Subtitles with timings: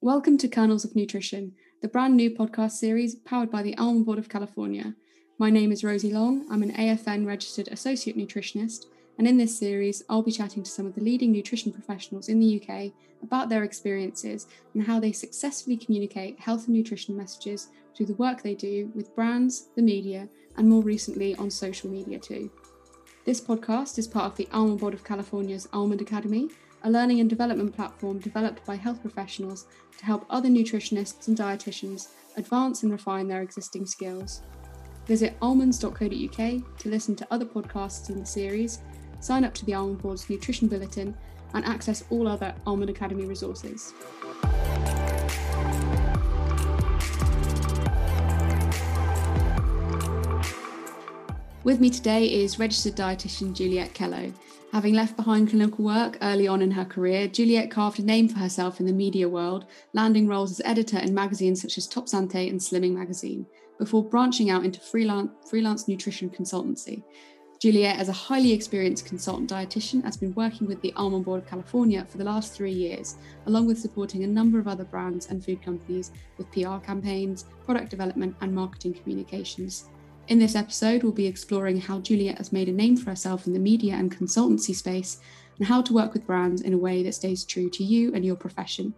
[0.00, 4.20] Welcome to Kernels of Nutrition, the brand new podcast series powered by the Almond Board
[4.20, 4.94] of California.
[5.38, 6.46] My name is Rosie Long.
[6.48, 8.86] I'm an AFN registered associate nutritionist,
[9.18, 12.38] and in this series, I'll be chatting to some of the leading nutrition professionals in
[12.38, 12.92] the UK
[13.24, 18.40] about their experiences and how they successfully communicate health and nutrition messages through the work
[18.40, 22.48] they do with brands, the media, and more recently on social media too.
[23.24, 26.50] This podcast is part of the Almond Board of California's Almond Academy,
[26.82, 29.66] a learning and development platform developed by health professionals
[29.98, 34.42] to help other nutritionists and dietitians advance and refine their existing skills.
[35.06, 35.98] Visit almonds.co.uk
[36.78, 38.80] to listen to other podcasts in the series,
[39.20, 41.16] sign up to the Almond Board's nutrition bulletin,
[41.54, 43.94] and access all other Almond Academy resources.
[51.64, 54.32] With me today is registered dietitian Juliette Kellow.
[54.72, 58.38] Having left behind clinical work early on in her career, Juliette carved a name for
[58.38, 62.50] herself in the media world, landing roles as editor in magazines such as Top Santé
[62.50, 63.46] and Slimming magazine,
[63.78, 67.02] before branching out into freelance, freelance nutrition consultancy.
[67.60, 71.48] Juliette, as a highly experienced consultant dietitian, has been working with the Almond Board of
[71.48, 73.16] California for the last three years,
[73.46, 77.90] along with supporting a number of other brands and food companies with PR campaigns, product
[77.90, 79.88] development, and marketing communications.
[80.28, 83.54] In this episode, we'll be exploring how Juliet has made a name for herself in
[83.54, 85.20] the media and consultancy space
[85.56, 88.26] and how to work with brands in a way that stays true to you and
[88.26, 88.92] your profession.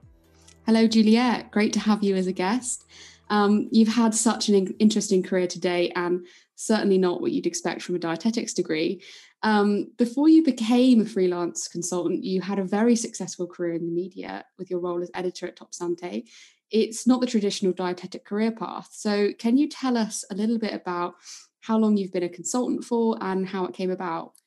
[0.67, 1.53] Hello, Juliet.
[1.53, 2.85] Great to have you as a guest.
[3.29, 7.95] Um, you've had such an interesting career today and certainly not what you'd expect from
[7.95, 9.01] a dietetics degree.
[9.45, 13.93] Um, before you became a freelance consultant, you had a very successful career in the
[13.93, 16.25] media with your role as editor at Top Santé
[16.71, 18.89] it's not the traditional dietetic career path.
[18.93, 21.15] So, can you tell us a little bit about
[21.61, 24.40] how long you've been a consultant for and how it came about?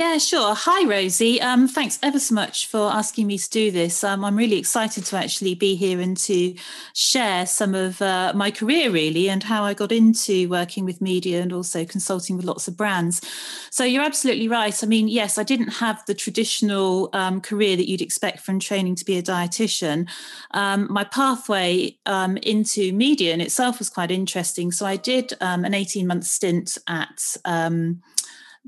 [0.00, 0.54] Yeah, sure.
[0.54, 1.42] Hi, Rosie.
[1.42, 4.02] Um, thanks ever so much for asking me to do this.
[4.02, 6.54] Um, I'm really excited to actually be here and to
[6.94, 11.42] share some of uh, my career, really, and how I got into working with media
[11.42, 13.20] and also consulting with lots of brands.
[13.68, 14.82] So, you're absolutely right.
[14.82, 18.94] I mean, yes, I didn't have the traditional um, career that you'd expect from training
[18.94, 20.08] to be a dietitian.
[20.52, 24.72] Um, my pathway um, into media in itself was quite interesting.
[24.72, 27.36] So, I did um, an 18 month stint at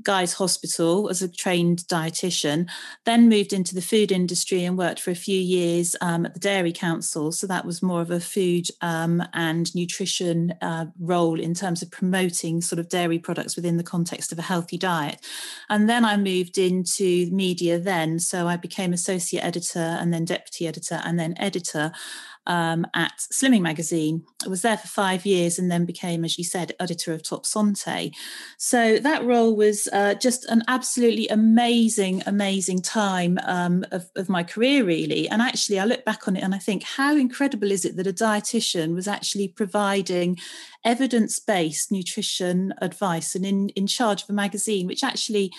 [0.01, 2.69] Guy's Hospital as a trained dietitian,
[3.05, 6.39] then moved into the food industry and worked for a few years um, at the
[6.39, 7.31] Dairy Council.
[7.31, 11.91] So that was more of a food um, and nutrition uh, role in terms of
[11.91, 15.23] promoting sort of dairy products within the context of a healthy diet.
[15.69, 18.19] And then I moved into media then.
[18.19, 21.91] So I became associate editor and then deputy editor and then editor
[22.47, 24.23] um, at Slimming magazine.
[24.45, 27.45] I was there for five years and then became, as you said, editor of Top
[27.45, 28.13] Santé.
[28.57, 34.43] So that role was uh, just an absolutely amazing, amazing time um, of, of my
[34.43, 35.27] career, really.
[35.29, 38.07] And actually, I look back on it and I think, how incredible is it that
[38.07, 40.37] a dietitian was actually providing
[40.85, 45.51] evidence based nutrition advice and in, in charge of a magazine, which actually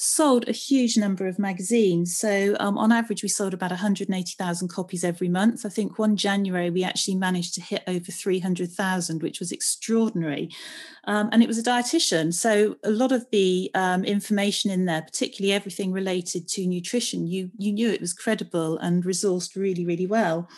[0.00, 2.16] sold a huge number of magazines.
[2.16, 5.66] So, um, on average, we sold about 180,000 copies every month.
[5.66, 10.50] I think one January we actually managed to hit over 300,000, which was extraordinary.
[11.04, 12.32] Um, and it was a dietitian.
[12.32, 17.50] So, a lot of the um, information in there, particularly everything related to nutrition, you,
[17.58, 20.48] you knew it was credible and resourced really, really well.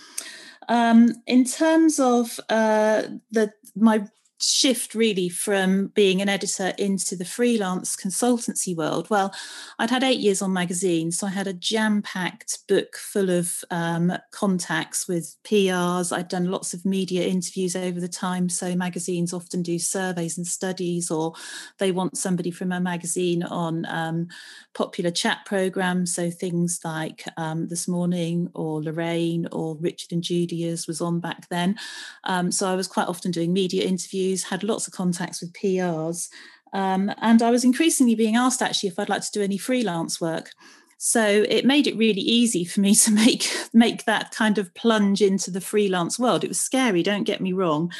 [0.68, 3.02] Um, in terms of uh,
[3.32, 4.06] the my
[4.40, 9.08] shift really from being an editor into the freelance consultancy world?
[9.10, 9.34] Well,
[9.78, 13.62] I'd had eight years on magazines, so I had a jam packed book full of
[13.70, 16.16] um, contacts with PRs.
[16.16, 18.48] I'd done lots of media interviews over the time.
[18.48, 21.34] So, magazines often do surveys and studies, or
[21.78, 24.28] they want somebody from a magazine on um,
[24.74, 26.14] popular chat programs.
[26.14, 31.48] So, things like um, This Morning or Lorraine or Richard and Judy's was on back
[31.48, 31.76] then.
[32.24, 35.52] Um, so, I was quite often doing media interviews interviews, had lots of contacts with
[35.52, 36.28] PRs,
[36.72, 40.20] um, and I was increasingly being asked actually if I'd like to do any freelance
[40.20, 40.50] work.
[40.98, 45.22] So it made it really easy for me to make make that kind of plunge
[45.22, 46.44] into the freelance world.
[46.44, 47.92] It was scary, don't get me wrong.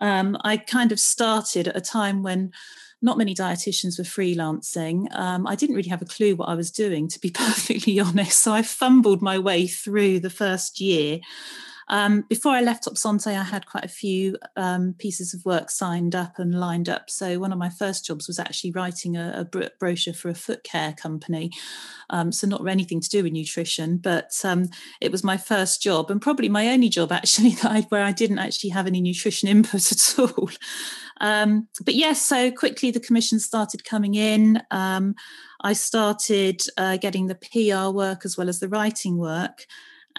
[0.00, 2.52] Um, I kind of started at a time when
[3.02, 5.06] not many dietitians were freelancing.
[5.16, 8.38] Um, I didn't really have a clue what I was doing, to be perfectly honest.
[8.38, 11.20] So I fumbled my way through the first year.
[11.90, 15.70] Um, before I left Top Santé, I had quite a few um, pieces of work
[15.70, 17.10] signed up and lined up.
[17.10, 20.62] So one of my first jobs was actually writing a, a brochure for a foot
[20.62, 21.50] care company.
[22.08, 24.68] Um, so not anything to do with nutrition, but um,
[25.00, 28.12] it was my first job and probably my only job actually that I, where I
[28.12, 30.48] didn't actually have any nutrition input at all.
[31.20, 34.62] Um, but yes, so quickly the commissions started coming in.
[34.70, 35.16] Um,
[35.60, 39.66] I started uh, getting the PR work as well as the writing work.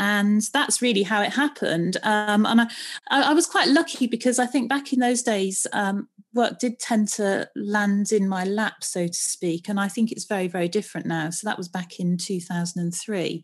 [0.02, 1.96] And that's really how it happened.
[2.02, 2.70] Um, and I,
[3.12, 7.08] I, was quite lucky because I think back in those days, um, work did tend
[7.10, 9.70] to land in my lap, so to speak.
[9.70, 11.30] And I think it's very, very different now.
[11.30, 13.44] So that was back in 2003.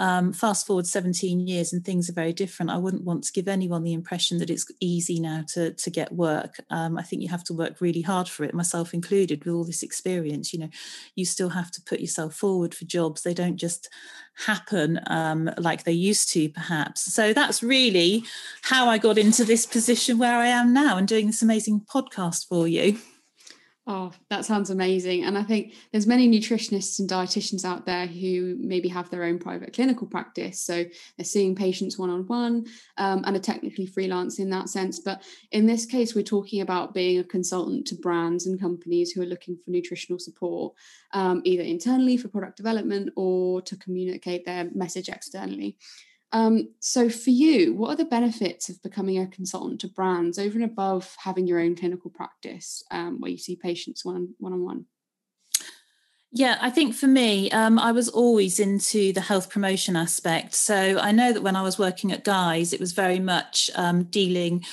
[0.00, 2.70] Um, fast forward 17 years and things are very different.
[2.70, 6.10] I wouldn't want to give anyone the impression that it's easy now to, to get
[6.10, 6.56] work.
[6.70, 9.64] Um, I think you have to work really hard for it, myself included, with all
[9.64, 10.54] this experience.
[10.54, 10.70] You know,
[11.16, 13.22] you still have to put yourself forward for jobs.
[13.22, 13.90] They don't just
[14.46, 17.12] happen um, like they used to, perhaps.
[17.12, 18.24] So that's really
[18.62, 22.48] how I got into this position where I am now and doing this amazing podcast
[22.48, 22.98] for you.
[23.86, 25.24] Oh, that sounds amazing.
[25.24, 29.38] And I think there's many nutritionists and dietitians out there who maybe have their own
[29.38, 30.60] private clinical practice.
[30.60, 30.84] So
[31.16, 32.66] they're seeing patients one on one
[32.98, 35.00] and are technically freelance in that sense.
[35.00, 39.22] But in this case, we're talking about being a consultant to brands and companies who
[39.22, 40.74] are looking for nutritional support,
[41.12, 45.78] um, either internally for product development or to communicate their message externally.
[46.32, 50.54] Um, so, for you, what are the benefits of becoming a consultant to brands over
[50.54, 54.86] and above having your own clinical practice um, where you see patients one on one?
[56.32, 60.54] Yeah, I think for me, um, I was always into the health promotion aspect.
[60.54, 64.04] So I know that when I was working at Guy's, it was very much um,
[64.04, 64.64] dealing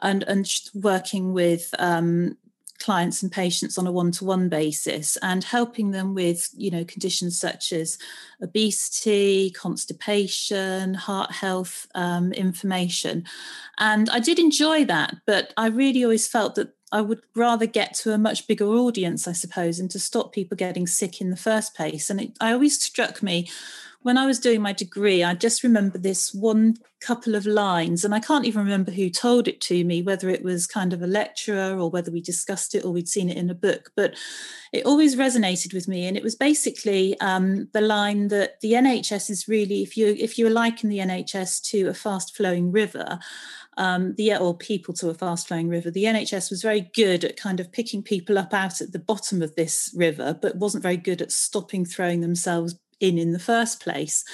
[0.00, 2.36] and and working with um,
[2.78, 7.72] clients and patients on a one-to-one basis and helping them with you know conditions such
[7.72, 7.98] as
[8.42, 13.24] obesity constipation heart health um, information
[13.78, 17.92] and i did enjoy that but i really always felt that I would rather get
[17.96, 21.36] to a much bigger audience, I suppose, and to stop people getting sick in the
[21.36, 22.08] first place.
[22.08, 23.50] And it I always struck me
[24.02, 28.14] when I was doing my degree, I just remember this one couple of lines, and
[28.14, 31.06] I can't even remember who told it to me, whether it was kind of a
[31.06, 34.14] lecturer or whether we discussed it or we'd seen it in a book, but
[34.72, 36.06] it always resonated with me.
[36.06, 40.38] And it was basically um, the line that the NHS is really, if you if
[40.38, 43.18] you liken the NHS to a fast flowing river,
[43.78, 45.90] um, the or people to a fast flowing river.
[45.90, 49.40] The NHS was very good at kind of picking people up out at the bottom
[49.40, 53.80] of this river, but wasn't very good at stopping throwing themselves in in the first
[53.80, 54.24] place.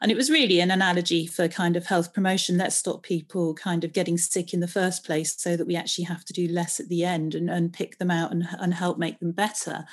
[0.00, 2.56] And it was really an analogy for kind of health promotion.
[2.56, 6.04] Let's stop people kind of getting sick in the first place so that we actually
[6.04, 8.98] have to do less at the end and, and pick them out and, and help
[8.98, 9.86] make them better.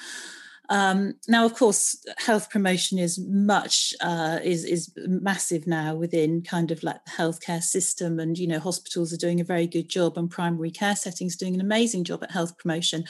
[0.70, 6.72] Um, now, of course, health promotion is much uh, is is massive now within kind
[6.72, 10.18] of like the healthcare system, and you know hospitals are doing a very good job,
[10.18, 13.04] and primary care settings doing an amazing job at health promotion.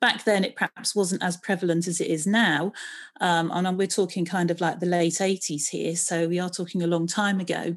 [0.00, 2.72] Back then, it perhaps wasn't as prevalent as it is now,
[3.20, 6.82] um, and we're talking kind of like the late 80s here, so we are talking
[6.82, 7.76] a long time ago.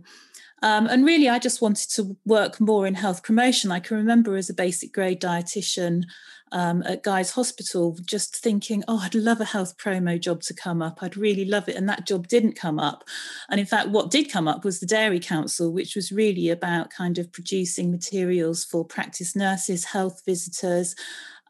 [0.64, 3.70] Um, and really, I just wanted to work more in health promotion.
[3.70, 6.06] I can remember as a basic grade dietitian
[6.54, 10.82] um, at Guy's Hospital, just thinking, oh, I'd love a health promo job to come
[10.82, 11.00] up.
[11.02, 11.76] I'd really love it.
[11.76, 13.04] And that job didn't come up.
[13.50, 16.92] And in fact, what did come up was the Dairy Council, which was really about
[16.92, 20.96] kind of producing materials for practice nurses, health visitors,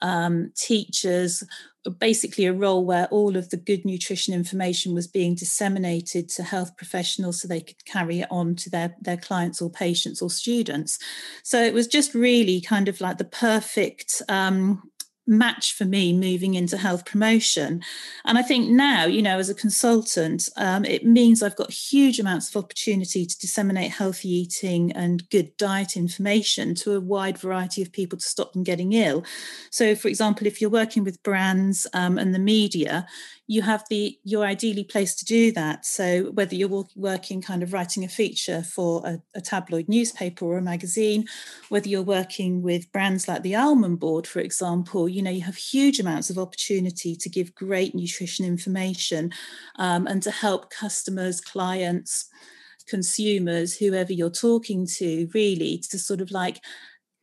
[0.02, 1.44] um, teachers,
[2.00, 6.76] basically a role where all of the good nutrition information was being disseminated to health
[6.78, 10.98] professionals so they could carry it on to their, their clients or patients or students.
[11.44, 14.82] So it was just really kind of like the perfect um,
[15.26, 17.82] match for me moving into health promotion.
[18.26, 22.20] And I think now, you know, as a consultant, um, it means I've got huge
[22.20, 27.82] amounts of opportunity to disseminate healthy eating and good diet information to a wide variety
[27.82, 29.24] of people to stop them getting ill.
[29.70, 33.08] So, for example, if you're working with brands um, and the media,
[33.48, 35.86] you have the you're ideally placed to do that.
[35.86, 40.58] So whether you're working kind of writing a feature for a, a, tabloid newspaper or
[40.58, 41.26] a magazine
[41.70, 45.56] whether you're working with brands like the almond board for example you know you have
[45.56, 49.32] huge amounts of opportunity to give great nutrition information
[49.78, 52.30] um, and to help customers clients
[52.88, 56.62] consumers whoever you're talking to really to sort of like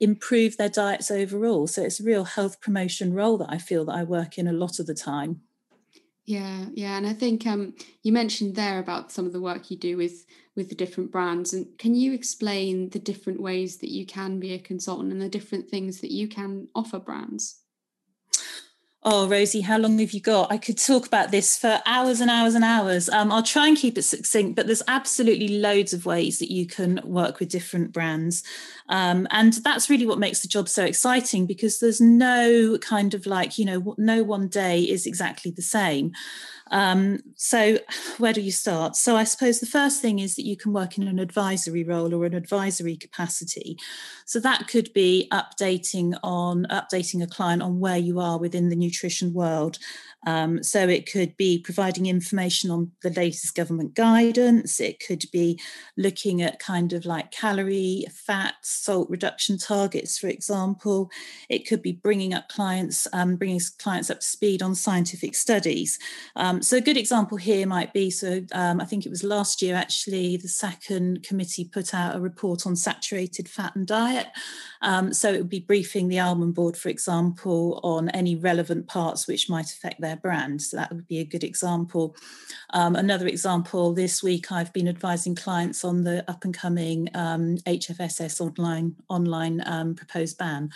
[0.00, 1.66] improve their diets overall.
[1.66, 4.52] So it's a real health promotion role that i feel that i work in a
[4.52, 5.40] lot of the time
[6.30, 9.76] yeah, yeah, and I think um, you mentioned there about some of the work you
[9.76, 14.06] do with with the different brands, and can you explain the different ways that you
[14.06, 17.59] can be a consultant and the different things that you can offer brands?
[19.02, 20.52] Oh, Rosie, how long have you got?
[20.52, 23.08] I could talk about this for hours and hours and hours.
[23.08, 26.66] Um, I'll try and keep it succinct, but there's absolutely loads of ways that you
[26.66, 28.42] can work with different brands.
[28.90, 33.24] Um, and that's really what makes the job so exciting because there's no kind of
[33.24, 36.12] like, you know, no one day is exactly the same.
[36.70, 37.78] Um, so,
[38.18, 38.96] where do you start?
[38.96, 42.14] So, I suppose the first thing is that you can work in an advisory role
[42.14, 43.76] or an advisory capacity.
[44.24, 48.76] So, that could be updating on updating a client on where you are within the
[48.76, 49.78] nutrition world.
[50.26, 54.80] Um, so it could be providing information on the latest government guidance.
[54.80, 55.58] It could be
[55.96, 61.10] looking at kind of like calorie, fat, salt reduction targets, for example.
[61.48, 65.98] It could be bringing up clients, um, bringing clients up to speed on scientific studies.
[66.36, 69.62] Um, so a good example here might be, so um, I think it was last
[69.62, 74.26] year actually, the SACN committee put out a report on saturated fat and diet.
[74.82, 79.26] Um, so it would be briefing the almond board, for example, on any relevant parts
[79.26, 80.62] which might affect their brand.
[80.62, 82.16] So that would be a good example.
[82.72, 87.56] Um, another example, this week I've been advising clients on the up and coming um,
[87.66, 90.70] HFSS online, online um, proposed ban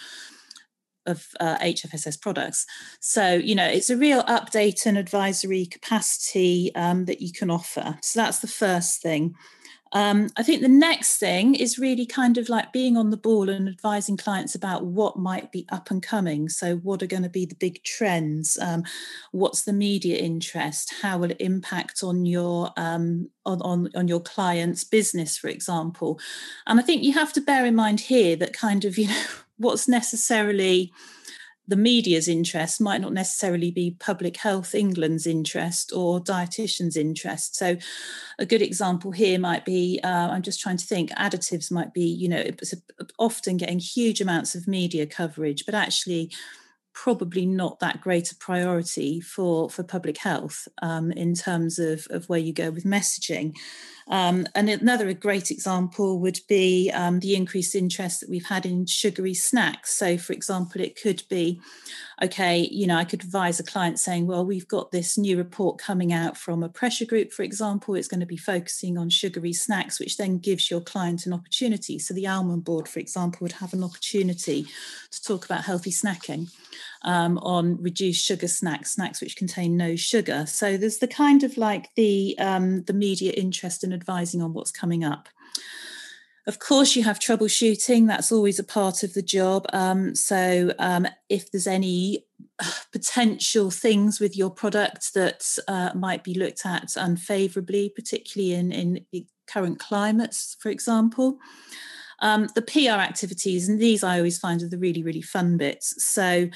[1.06, 2.66] of uh, HFSS products.
[3.00, 7.98] So, you know, it's a real update and advisory capacity um, that you can offer.
[8.02, 9.34] So that's the first thing.
[9.94, 13.48] Um, I think the next thing is really kind of like being on the ball
[13.48, 16.48] and advising clients about what might be up and coming.
[16.48, 18.58] So, what are going to be the big trends?
[18.60, 18.82] Um,
[19.30, 20.92] what's the media interest?
[21.00, 26.18] How will it impact on your um, on, on on your client's business, for example?
[26.66, 29.24] And I think you have to bear in mind here that kind of you know
[29.58, 30.92] what's necessarily
[31.66, 37.56] the media's interest might not necessarily be Public Health England's interest or dietitians' interest.
[37.56, 37.76] So,
[38.38, 42.04] a good example here might be uh, I'm just trying to think additives might be,
[42.04, 42.74] you know, it's
[43.18, 46.30] often getting huge amounts of media coverage, but actually
[46.94, 52.28] probably not that great a priority for, for public health um, in terms of, of
[52.28, 53.52] where you go with messaging.
[54.06, 58.86] Um, and another great example would be um, the increased interest that we've had in
[58.86, 59.94] sugary snacks.
[59.94, 61.60] So, for example, it could be,
[62.22, 65.78] okay, you know, I could advise a client saying, well, we've got this new report
[65.78, 69.52] coming out from a pressure group, for example, it's going to be focusing on sugary
[69.52, 71.98] snacks, which then gives your client an opportunity.
[71.98, 74.66] So, the almond board, for example, would have an opportunity
[75.10, 76.50] to talk about healthy snacking
[77.04, 80.46] um, on reduced sugar snacks, snacks which contain no sugar.
[80.46, 84.70] So there's the kind of like the um, the media interest in advising on what's
[84.70, 85.28] coming up.
[86.46, 88.06] Of course, you have troubleshooting.
[88.06, 89.66] That's always a part of the job.
[89.72, 92.26] Um, so, um, if there's any
[92.92, 99.26] potential things with your product that uh, might be looked at unfavorably, particularly in, in
[99.46, 101.38] current climates, for example,
[102.20, 106.04] um, the PR activities, and these I always find are the really, really fun bits.
[106.04, 106.48] So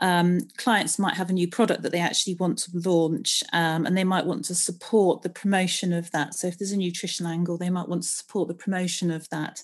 [0.00, 3.96] um, clients might have a new product that they actually want to launch um, and
[3.96, 6.34] they might want to support the promotion of that.
[6.34, 9.62] So if there's a nutrition angle, they might want to support the promotion of that.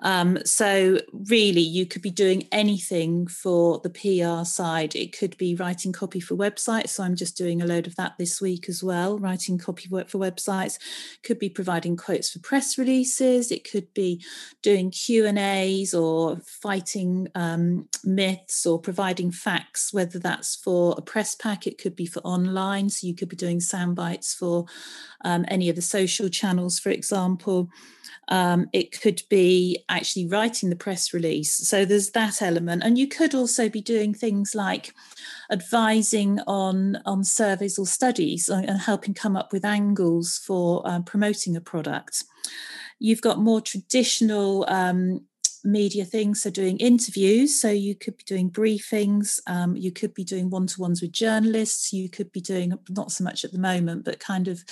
[0.00, 4.94] Um, so, really, you could be doing anything for the PR side.
[4.94, 6.90] It could be writing copy for websites.
[6.90, 10.08] So, I'm just doing a load of that this week as well, writing copy work
[10.08, 10.78] for websites.
[11.22, 13.50] Could be providing quotes for press releases.
[13.50, 14.22] It could be
[14.62, 19.63] doing Q and A's or fighting um, myths or providing facts.
[19.92, 22.90] Whether that's for a press pack, it could be for online.
[22.90, 24.66] So, you could be doing sound bites for
[25.24, 27.70] um, any of the social channels, for example.
[28.28, 31.52] Um, it could be actually writing the press release.
[31.52, 32.82] So there's that element.
[32.82, 34.94] And you could also be doing things like
[35.50, 41.56] advising on, on surveys or studies and helping come up with angles for um, promoting
[41.56, 42.24] a product.
[42.98, 45.26] You've got more traditional um,
[45.64, 47.58] media things, so doing interviews.
[47.58, 51.12] So you could be doing briefings, um, you could be doing one to ones with
[51.12, 54.62] journalists, you could be doing not so much at the moment, but kind of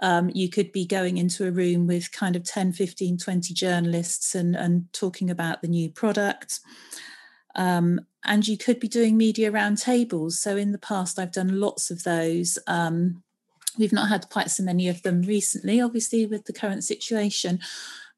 [0.00, 4.34] um, you could be going into a room with kind of 10, 15, 20 journalists
[4.34, 6.60] and, and talking about the new product.
[7.54, 10.32] Um, and you could be doing media roundtables.
[10.32, 12.58] So in the past, I've done lots of those.
[12.66, 13.22] Um,
[13.78, 17.60] we've not had quite so many of them recently, obviously, with the current situation.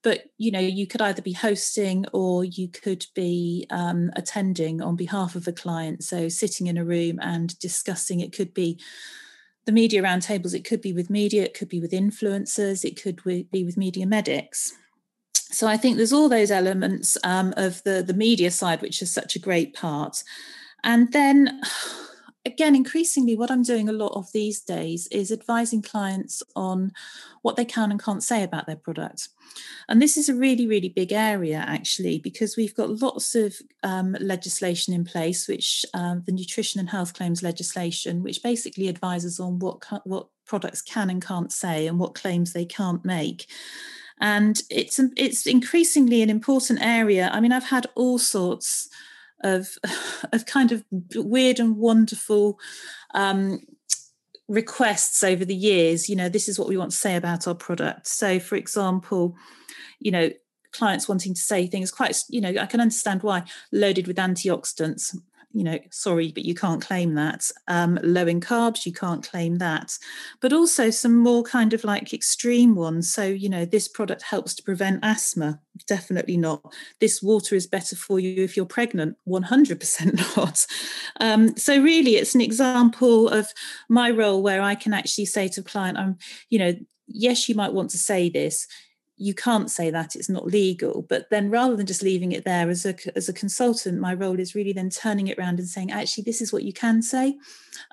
[0.05, 4.95] But you know, you could either be hosting or you could be um, attending on
[4.95, 6.05] behalf of a client.
[6.05, 8.21] So sitting in a room and discussing.
[8.21, 8.79] It could be
[9.65, 13.23] the media roundtables, it could be with media, it could be with influencers, it could
[13.25, 14.75] be with media medics.
[15.33, 19.11] So I think there's all those elements um, of the, the media side, which is
[19.11, 20.23] such a great part.
[20.83, 21.61] And then
[22.47, 26.93] again, increasingly, what I'm doing a lot of these days is advising clients on
[27.43, 29.29] what they can and can't say about their product.
[29.89, 34.17] And this is a really, really big area, actually, because we've got lots of um,
[34.21, 39.59] legislation in place, which um, the nutrition and health claims legislation, which basically advises on
[39.59, 43.47] what what products can and can't say and what claims they can't make.
[44.21, 47.31] And it's it's increasingly an important area.
[47.33, 48.89] I mean, I've had all sorts
[49.45, 49.69] of
[50.33, 50.85] of kind of
[51.15, 52.59] weird and wonderful
[53.15, 53.61] um,
[54.49, 56.09] requests over the years.
[56.09, 58.09] You know this is what we want to say about our product.
[58.09, 59.37] So for example
[60.01, 60.31] you know
[60.73, 65.17] clients wanting to say things quite you know i can understand why loaded with antioxidants
[65.55, 67.49] you know, sorry, but you can't claim that.
[67.69, 69.97] Um, low in carbs, you can't claim that.
[70.41, 73.15] But also some more kind of like extreme ones.
[73.15, 75.61] So, you know, this product helps to prevent asthma.
[75.87, 76.75] Definitely not.
[77.01, 79.17] This water is better for you if you're pregnant.
[79.29, 80.67] 100% not.
[81.21, 83.47] Um, so, really, it's an example of
[83.89, 86.19] my role where I can actually say to a client, I'm,
[86.51, 86.75] you know,
[87.07, 88.67] yes, you might want to say this
[89.17, 92.69] you can't say that it's not legal but then rather than just leaving it there
[92.69, 95.91] as a as a consultant my role is really then turning it around and saying
[95.91, 97.37] actually this is what you can say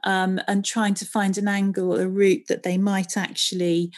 [0.03, 3.91] um, and trying to find an angle a route that they might actually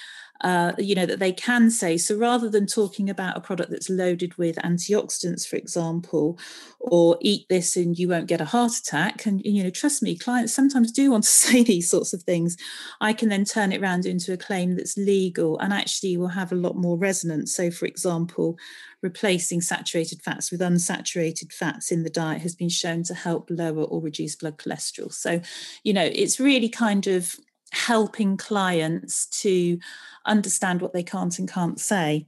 [0.43, 1.97] uh, you know that they can say.
[1.97, 6.37] So rather than talking about a product that's loaded with antioxidants for example
[6.79, 10.17] or eat this and you won't get a heart attack and you know trust me
[10.17, 12.57] clients sometimes do want to say these sorts of things
[12.99, 16.51] i can then turn it around into a claim that's legal and actually will have
[16.51, 17.55] a lot more resonance.
[17.55, 18.57] So for example
[19.01, 23.83] replacing saturated fats with unsaturated fats in the diet has been shown to help lower
[23.83, 25.11] or reduce blood cholesterol.
[25.11, 25.41] So
[25.83, 27.35] you know it's really kind of
[27.73, 29.79] helping clients to
[30.25, 32.27] understand what they can't and can't say.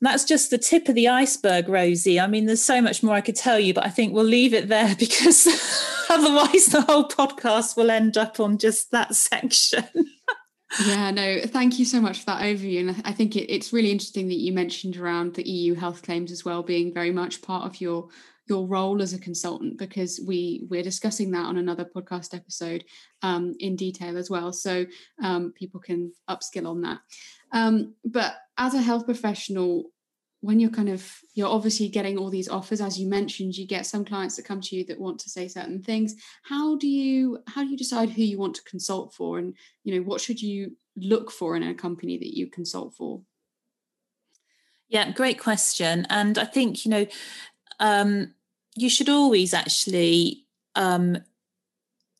[0.00, 2.20] And that's just the tip of the iceberg, Rosie.
[2.20, 4.52] I mean, there's so much more I could tell you, but I think we'll leave
[4.52, 5.46] it there because
[6.10, 9.84] otherwise the whole podcast will end up on just that section.
[10.86, 12.80] yeah, no, thank you so much for that overview.
[12.80, 16.30] And I think it, it's really interesting that you mentioned around the EU health claims
[16.30, 18.08] as well being very much part of your
[18.48, 22.84] your role as a consultant because we we're discussing that on another podcast episode
[23.22, 24.52] um, in detail as well.
[24.52, 24.86] So
[25.22, 27.00] um, people can upskill on that.
[27.52, 29.90] Um, but as a health professional
[30.40, 33.86] when you're kind of you're obviously getting all these offers as you mentioned you get
[33.86, 36.14] some clients that come to you that want to say certain things.
[36.44, 39.38] How do you how do you decide who you want to consult for?
[39.38, 43.22] And you know what should you look for in a company that you consult for?
[44.88, 46.06] Yeah great question.
[46.10, 47.06] And i think you know
[47.78, 48.32] um,
[48.76, 51.18] you should always actually um,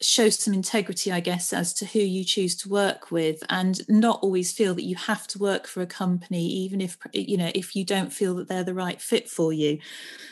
[0.01, 4.21] show some integrity, I guess, as to who you choose to work with, and not
[4.23, 7.75] always feel that you have to work for a company, even if you know if
[7.75, 9.79] you don't feel that they're the right fit for you.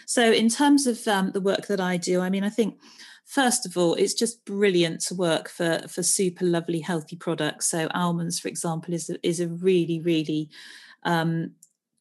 [0.06, 2.78] So, in terms of um, the work that I do, I mean, I think
[3.24, 7.68] first of all, it's just brilliant to work for for super lovely healthy products.
[7.68, 10.50] So, almonds, for example, is a, is a really really
[11.04, 11.52] um,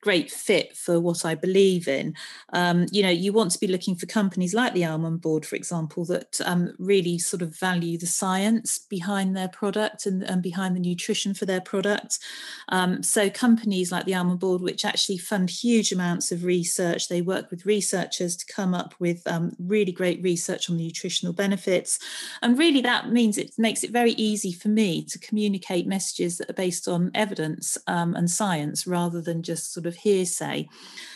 [0.04, 2.14] great fit for what I believe in.
[2.52, 5.56] Um, you know, you want to be looking for companies like the Almond Board, for
[5.56, 10.76] example, that um, really sort of value the science behind their product and, and behind
[10.76, 12.20] the nutrition for their product.
[12.68, 17.22] Um, so companies like the Almond Board, which actually fund huge amounts of research, they
[17.22, 21.98] work with researchers to come up with um, really great research on the nutritional benefits.
[22.42, 26.50] And really that means it makes it very easy for me to communicate messages that
[26.50, 30.68] are based on evidence um, and science rather than just sort of of hearsay.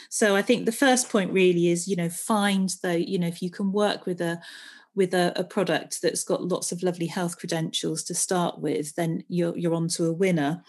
[0.09, 3.41] So I think the first point really is, you know, find though, you know, if
[3.41, 4.39] you can work with a
[4.95, 9.23] with a, a, product that's got lots of lovely health credentials to start with, then
[9.27, 10.63] you're you're onto a winner.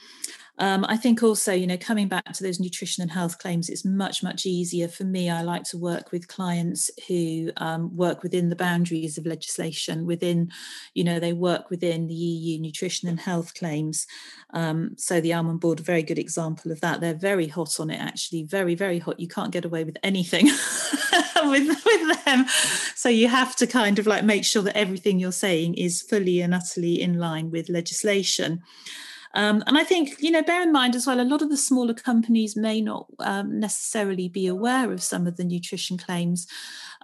[0.61, 3.85] Um, I think also, you know, coming back to those nutrition and health claims, it's
[3.85, 5.31] much, much easier for me.
[5.31, 10.51] I like to work with clients who um, work within the boundaries of legislation, within,
[10.95, 14.07] you know, they work within the EU nutrition and health claims.
[14.51, 17.01] Um, so the Almond Board, a very good example of that.
[17.01, 19.21] They're very hot on it, actually, very, very hot.
[19.21, 20.47] You can't get away with anything
[21.45, 22.47] with, with them.
[22.97, 26.41] So you have to kind of like make sure that everything you're saying is fully
[26.41, 28.63] and utterly in line with legislation.
[29.35, 31.57] Um, and I think, you know, bear in mind as well, a lot of the
[31.57, 36.47] smaller companies may not um, necessarily be aware of some of the nutrition claims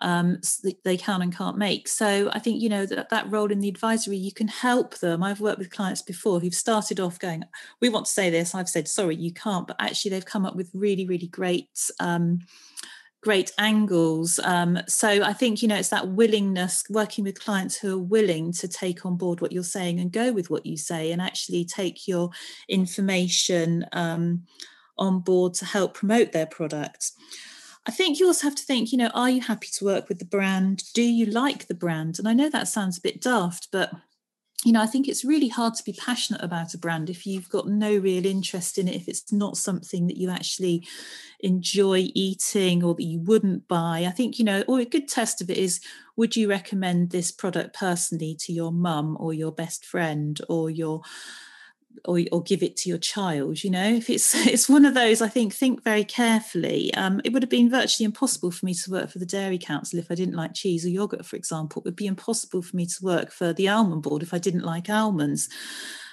[0.03, 1.87] um, that they can and can't make.
[1.89, 5.23] So I think, you know, that, that role in the advisory, you can help them.
[5.23, 7.45] I've worked with clients before who've started off going,
[7.81, 8.55] we want to say this.
[8.55, 9.67] I've said, sorry, you can't.
[9.67, 12.41] But actually, they've come up with really, really great um,
[13.25, 14.39] great angles.
[14.45, 18.53] Um, so I think, you know, it's that willingness, working with clients who are willing
[18.53, 21.65] to take on board what you're saying and go with what you say and actually
[21.65, 22.29] take your
[22.69, 24.43] information um,
[24.99, 27.13] on board to help promote their product.
[27.87, 30.19] I think you also have to think, you know, are you happy to work with
[30.19, 30.83] the brand?
[30.93, 32.19] Do you like the brand?
[32.19, 33.91] And I know that sounds a bit daft, but
[34.65, 37.49] you know, I think it's really hard to be passionate about a brand if you've
[37.49, 40.87] got no real interest in it, if it's not something that you actually
[41.41, 44.05] enjoy eating or that you wouldn't buy.
[44.07, 45.81] I think, you know, or a good test of it is
[46.17, 51.03] would you recommend this product personally to your mum or your best friend or your
[52.05, 53.89] or, or give it to your child you know?
[53.89, 56.93] If it's it's one of those i think think very carefully.
[56.95, 59.99] Um, it would have been virtually impossible for me to work for the dairy council
[59.99, 61.81] if i didn't like cheese or yogurt for example.
[61.81, 64.65] It would be impossible for me to work for the almond board if i didn't
[64.65, 65.49] like almonds.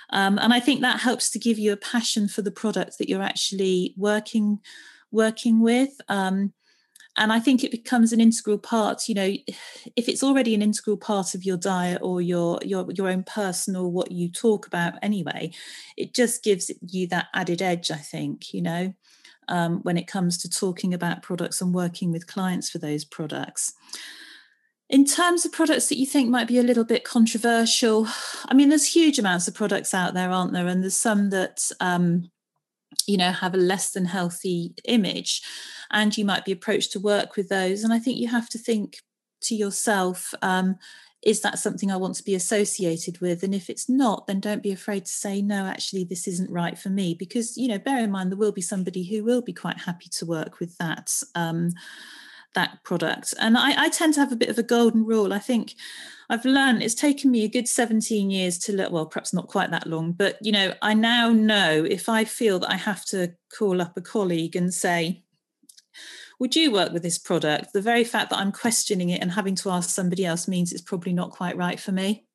[0.09, 3.09] Um, and i think that helps to give you a passion for the product that
[3.09, 4.59] you're actually working
[5.11, 5.89] working with.
[6.07, 6.53] Um,
[7.17, 9.33] and i think it becomes an integral part you know
[9.95, 13.91] if it's already an integral part of your diet or your your your own personal
[13.91, 15.51] what you talk about anyway
[15.97, 18.93] it just gives you that added edge i think you know
[19.51, 23.73] um, when it comes to talking about products and working with clients for those products.
[24.89, 28.07] In terms of products that you think might be a little bit controversial
[28.47, 30.67] i mean there's huge amounts of products out there aren't there?
[30.67, 32.29] And there's some that um,
[33.07, 35.41] you know have a less than healthy image
[35.91, 37.83] and you might be approached to work with those.
[37.83, 38.97] And i think you have to think
[39.41, 40.77] to yourself um,
[41.23, 43.43] is that something i want to be associated with?
[43.43, 46.77] And if it's not then don't be afraid to say no actually this isn't right
[46.77, 47.13] for me.
[47.13, 50.09] Because you know bear in mind there will be somebody who will be quite happy
[50.09, 51.71] to work with that um,
[52.55, 55.39] that product and I, I tend to have a bit of a golden rule i
[55.39, 55.75] think
[56.31, 59.69] I've learned it's taken me a good 17 years to look, well, perhaps not quite
[59.71, 63.33] that long, but you know, I now know if I feel that I have to
[63.53, 65.23] call up a colleague and say,
[66.39, 67.73] would you work with this product?
[67.73, 70.81] The very fact that I'm questioning it and having to ask somebody else means it's
[70.81, 72.25] probably not quite right for me.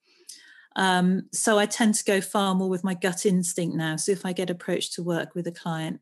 [0.77, 3.97] Um, so I tend to go far more with my gut instinct now.
[3.97, 6.01] So if I get approached to work with a client,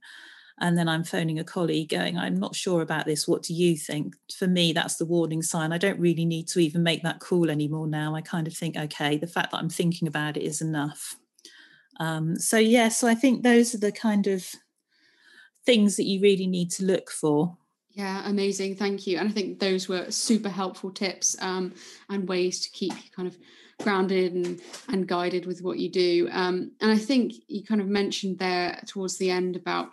[0.61, 3.27] and then I'm phoning a colleague going, I'm not sure about this.
[3.27, 4.15] What do you think?
[4.39, 5.73] For me, that's the warning sign.
[5.73, 8.15] I don't really need to even make that call anymore now.
[8.15, 11.17] I kind of think, okay, the fact that I'm thinking about it is enough.
[11.99, 14.47] Um, so, yeah, so I think those are the kind of
[15.67, 17.57] things that you really need to look for.
[17.91, 18.77] Yeah, amazing.
[18.77, 19.19] Thank you.
[19.19, 21.75] And I think those were super helpful tips um,
[22.09, 23.37] and ways to keep you kind of
[23.83, 26.29] grounded and, and guided with what you do.
[26.33, 29.91] Um, and I think you kind of mentioned there towards the end about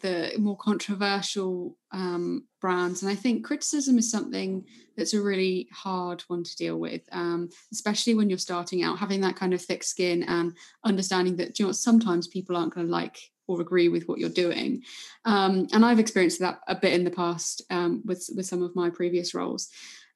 [0.00, 3.02] the more controversial um, brands.
[3.02, 4.64] And I think criticism is something
[4.96, 9.20] that's a really hard one to deal with, um, especially when you're starting out, having
[9.22, 12.92] that kind of thick skin and understanding that, you know, sometimes people aren't going to
[12.92, 14.82] like or agree with what you're doing.
[15.24, 18.74] Um, and I've experienced that a bit in the past um, with, with some of
[18.76, 19.68] my previous roles.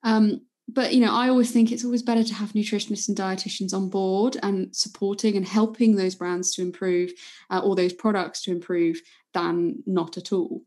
[0.02, 3.72] Um, but you know i always think it's always better to have nutritionists and dietitians
[3.72, 7.12] on board and supporting and helping those brands to improve
[7.50, 9.00] uh, or those products to improve
[9.36, 10.62] than not at all.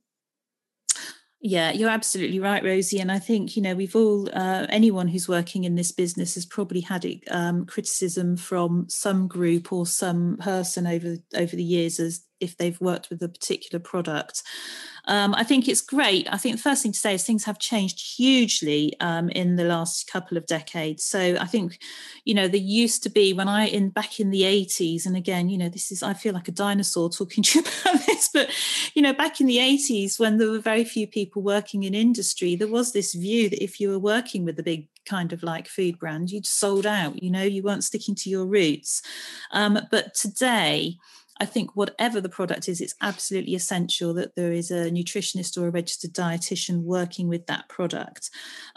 [1.42, 3.00] Yeah, you're absolutely right, Rosie.
[3.00, 6.46] And I think you know we've all uh, anyone who's working in this business has
[6.46, 12.26] probably had um, criticism from some group or some person over over the years as
[12.40, 14.44] if they've worked with a particular product.
[15.06, 16.28] Um, I think it's great.
[16.32, 19.64] I think the first thing to say is things have changed hugely um, in the
[19.64, 21.04] last couple of decades.
[21.04, 21.80] So I think,
[22.26, 25.50] you know, there used to be when I in back in the 80s, and again,
[25.50, 28.52] you know, this is I feel like a dinosaur talking to you about this, but
[28.94, 32.56] you know, back in the 80s when there were very few people working in industry,
[32.56, 35.68] there was this view that if you were working with a big kind of like
[35.68, 37.22] food brand, you'd sold out.
[37.22, 39.02] You know, you weren't sticking to your roots.
[39.52, 40.98] Um, but today
[41.40, 45.68] I think whatever the product is, it's absolutely essential that there is a nutritionist or
[45.68, 48.30] a registered dietitian working with that product.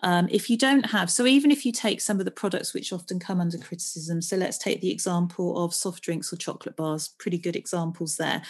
[0.03, 2.92] Um, if you don't have, so even if you take some of the products which
[2.92, 7.09] often come under criticism, so let's take the example of soft drinks or chocolate bars,
[7.18, 8.42] pretty good examples there.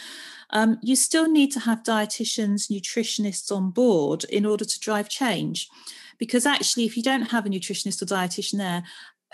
[0.50, 5.68] Um, you still need to have dietitians, nutritionists on board in order to drive change.
[6.18, 8.84] Because actually, if you don't have a nutritionist or dietitian there,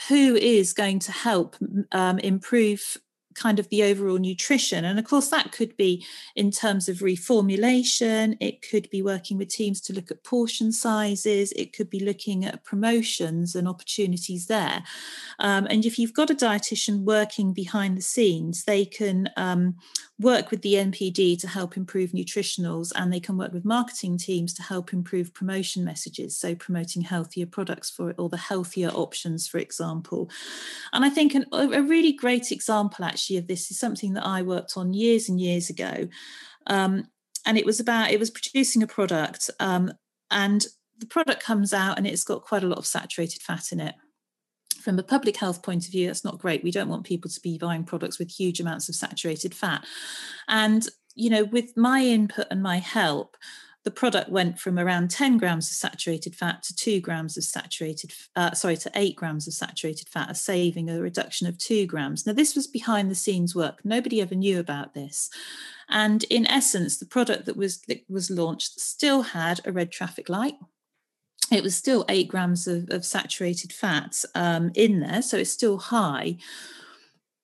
[0.09, 1.57] who is going to help
[1.91, 2.97] um, improve
[3.39, 4.85] kind of the overall nutrition.
[4.85, 9.49] And of course, that could be in terms of reformulation, it could be working with
[9.49, 14.83] teams to look at portion sizes, it could be looking at promotions and opportunities there.
[15.39, 19.77] Um, and if you've got a dietitian working behind the scenes, they can um,
[20.21, 24.53] work with the NPD to help improve nutritionals and they can work with marketing teams
[24.55, 26.37] to help improve promotion messages.
[26.37, 30.29] So, promoting healthier products for it or the healthier options, for example.
[30.93, 34.43] And I think an, a really great example actually of this is something that I
[34.43, 36.09] worked on years and years ago.
[36.67, 37.09] Um,
[37.47, 39.93] and it was about, it was producing a product um,
[40.31, 40.67] and
[40.99, 43.95] the product comes out and it's got quite a lot of saturated fat in it
[44.79, 46.65] from a public health point of view, that's not great.
[46.65, 49.85] We don't want people to be buying products with huge amounts of saturated fat.
[50.49, 53.37] And, you know, with my input and my help,
[53.85, 58.13] the product went from around 10 grams of saturated fat to two grams of saturated,
[58.37, 62.27] uh, sorry, to eight grams of saturated fat, a saving, a reduction of two grams.
[62.27, 63.81] Now, this was behind the scenes work.
[63.85, 65.31] Nobody ever knew about this.
[65.89, 70.29] And in essence, the product that was, that was launched still had a red traffic
[70.29, 70.57] light
[71.51, 75.79] it was still eight grams of, of saturated fat um, in there, so it's still
[75.79, 76.37] high.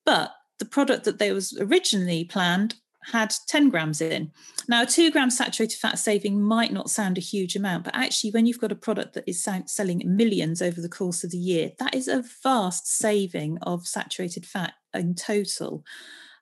[0.04, 2.76] But the the product that they was originally planned
[3.12, 4.32] had 10 grams in.
[4.66, 8.30] Now, a two gram saturated fat saving might not sound a huge amount, but actually,
[8.30, 11.72] when you've got a product that is selling millions over the course of the year,
[11.78, 15.84] that is a vast saving of saturated fat in total.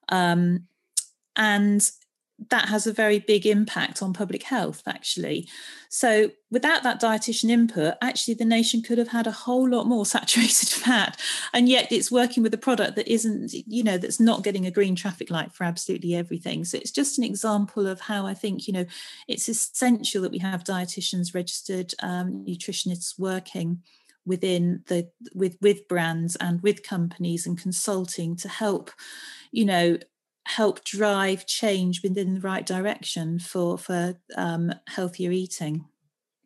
[0.08, 0.68] Um,
[1.34, 1.90] and
[2.50, 5.48] that has a very big impact on public health actually.
[5.88, 10.06] So without that dietitian input actually the nation could have had a whole lot more
[10.14, 11.20] saturated fat.
[11.52, 14.70] And yet it's working with a product that isn't you know that's not getting a
[14.70, 16.64] green traffic light for absolutely everything.
[16.64, 18.84] So it's just an example of how i think you know
[19.28, 23.82] it's essential that we have dietitians registered um, nutritionists working
[24.24, 28.90] within the with with brands and with companies and consulting to help
[29.50, 29.98] you know
[30.46, 35.84] help drive change within the right direction for for um, healthier eating.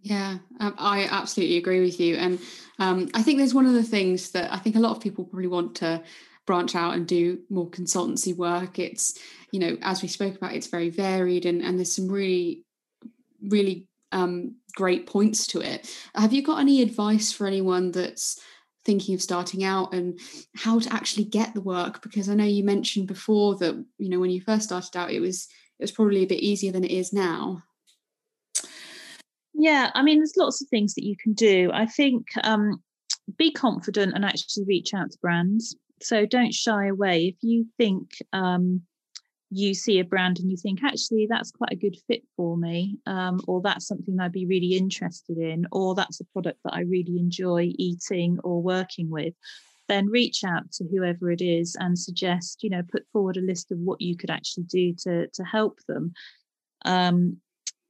[0.01, 2.39] Yeah, um, I absolutely agree with you, and
[2.79, 5.25] um, I think there's one of the things that I think a lot of people
[5.25, 6.03] probably want to
[6.47, 8.79] branch out and do more consultancy work.
[8.79, 9.19] It's
[9.51, 12.65] you know, as we spoke about, it's very varied, and and there's some really,
[13.43, 15.93] really um, great points to it.
[16.15, 18.39] Have you got any advice for anyone that's
[18.87, 20.19] thinking of starting out and
[20.55, 24.21] how to actually get the work because i know you mentioned before that you know
[24.21, 26.91] when you first started out it was it was probably a bit easier than it
[26.91, 27.63] is now.
[29.53, 31.71] Yeah i mean there's lots of things that you can do.
[31.75, 32.83] I think um,
[33.37, 35.77] be confident and actually reach out to brands.
[36.03, 37.27] So don't shy away.
[37.27, 38.83] If you think um,
[39.51, 42.99] you see a brand and you think actually that's quite a good fit for me
[43.07, 46.81] um, or that's something i'd be really interested in or that's a product that i
[46.81, 49.35] really enjoy eating or working with
[49.89, 53.71] then reach out to whoever it is and suggest you know put forward a list
[53.71, 56.13] of what you could actually do to to help them.
[56.85, 57.39] Um,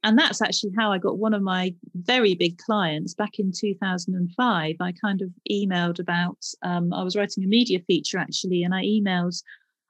[0.03, 4.75] and that's actually how i got one of my very big clients back in 2005
[4.79, 8.83] i kind of emailed about um, i was writing a media feature actually and i
[8.83, 9.41] emailed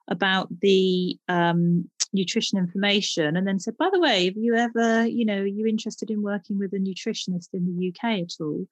[0.08, 5.26] about the um, nutrition information and then said by the way have you ever you
[5.26, 8.66] know are you interested in working with a nutritionist in the uk at all?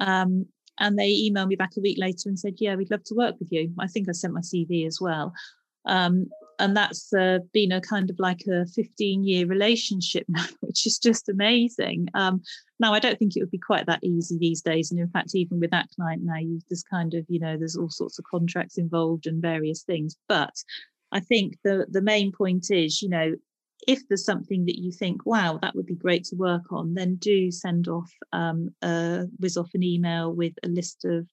[0.00, 0.46] Um,
[0.80, 3.36] and they emailed me back a week later and said yeah we'd love to work
[3.38, 3.72] with you.
[3.78, 5.32] I think i sent my cv as well.
[5.86, 6.26] Um,
[6.58, 10.98] and that's uh, been a kind of like a 15 year relationship now, which is
[10.98, 12.08] just amazing.
[12.14, 12.42] Um,
[12.80, 14.90] now, I don't think it would be quite that easy these days.
[14.90, 17.76] And in fact, even with that client now, you just kind of, you know, there's
[17.76, 20.16] all sorts of contracts involved and various things.
[20.28, 20.54] But
[21.12, 23.34] I think the, the main point is, you know,
[23.86, 27.16] if there's something that you think, wow, that would be great to work on, then
[27.16, 31.26] do send off um, a whiz off an email with a list of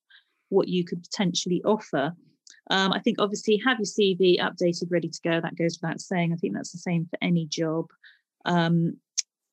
[0.49, 2.13] what you could potentially offer.
[2.69, 5.39] Um, I think obviously have your CV updated, ready to go.
[5.39, 6.33] That goes without saying.
[6.33, 7.85] I think that's the same for any job.
[8.45, 8.97] Um,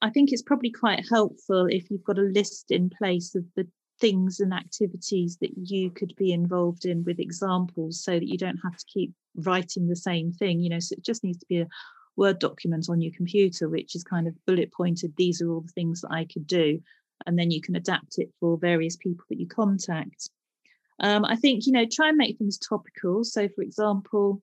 [0.00, 3.68] I think it's probably quite helpful if you've got a list in place of the
[4.00, 8.58] things and activities that you could be involved in with examples so that you don't
[8.62, 10.60] have to keep writing the same thing.
[10.60, 11.68] You know, so it just needs to be a
[12.16, 15.14] Word document on your computer, which is kind of bullet pointed.
[15.16, 16.80] These are all the things that I could do.
[17.26, 20.28] And then you can adapt it for various people that you contact.
[21.02, 23.24] Um, I think, you know, try and make things topical.
[23.24, 24.40] So, for example,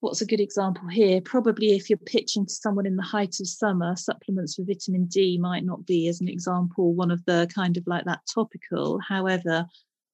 [0.00, 1.20] what's a good example here?
[1.20, 5.38] Probably if you're pitching to someone in the height of summer, supplements for vitamin D
[5.38, 8.98] might not be, as an example, one of the kind of like that topical.
[8.98, 9.66] However,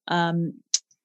[0.07, 0.53] um,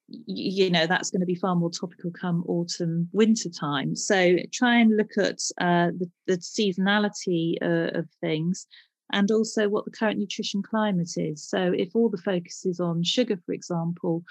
[0.09, 4.79] you know that's going to be far more topical come autumn winter time so try
[4.79, 8.67] and look at uh, the, the, seasonality uh, of things
[9.13, 11.49] and also what the current nutrition climate is.
[11.49, 14.25] So, if all the focus is on sugar, for example,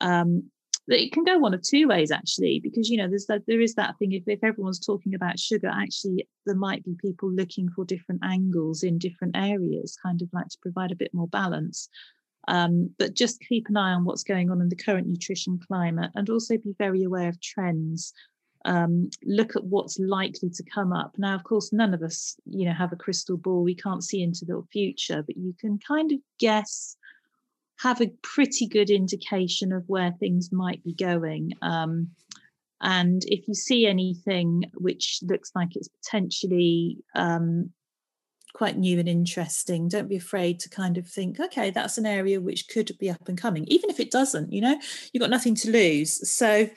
[0.00, 0.44] um,
[0.88, 3.74] it can go one of two ways actually, because you know there's that there is
[3.74, 4.12] that thing.
[4.12, 8.82] If, if everyone's talking about sugar, actually there might be people looking for different angles
[8.82, 11.88] in different areas, kind of like to provide a bit more balance.
[12.46, 16.10] Um, but just keep an eye on what's going on in the current nutrition climate,
[16.14, 18.12] and also be very aware of trends
[18.64, 21.14] um, look at what's likely to come up.
[21.18, 23.62] Now, of course, none of us, you know, have a crystal ball.
[23.62, 26.96] We can't see into the future, but you can kind of guess,
[27.78, 31.52] have a pretty good indication of where things might be going.
[31.62, 32.08] Um,
[32.80, 37.70] and if you see anything which looks like it's potentially um,
[38.54, 42.40] quite new and interesting, don't be afraid to kind of think, okay, that's an area
[42.40, 44.78] which could be up and coming, even if it doesn't, you know,
[45.12, 46.30] you've got nothing to lose.
[46.30, 46.68] So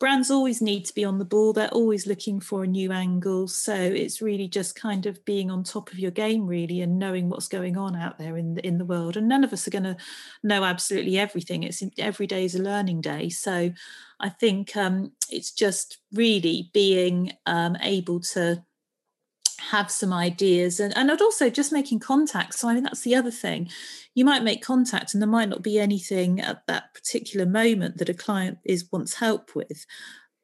[0.00, 1.52] brands always need to be on the ball.
[1.52, 3.46] They're always looking for a new angle.
[3.46, 7.28] So it's really just kind of being on top of your game really and knowing
[7.28, 9.16] what's going on out there in the, in the world.
[9.16, 9.96] And none of us are going to
[10.42, 11.62] know absolutely everything.
[11.62, 13.28] It's every day is a learning day.
[13.28, 13.70] So
[14.20, 18.62] i think um, it's just really being um, able to
[19.60, 23.14] have some ideas and, and I'd also just making contact so i mean that's the
[23.14, 23.68] other thing
[24.14, 28.08] you might make contact and there might not be anything at that particular moment that
[28.08, 29.86] a client is wants help with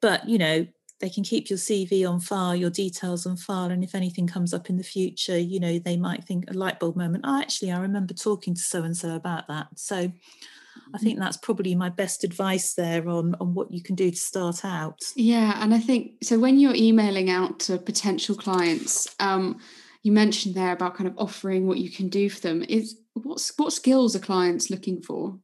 [0.00, 0.66] but you know
[1.00, 4.54] they can keep your CV on file, your details on file, and if anything comes
[4.54, 7.24] up in the future, you know, they might think a light bulb moment.
[7.26, 9.68] Oh, actually, I remember talking to so and so about that.
[9.76, 10.10] So
[10.94, 14.16] I think that's probably my best advice there on on what you can do to
[14.16, 15.00] start out.
[15.14, 19.60] Yeah, and I think so when you're emailing out to potential clients, um,
[20.02, 22.64] you mentioned there about kind of offering what you can do for them.
[22.68, 25.38] Is what's what skills are clients looking for?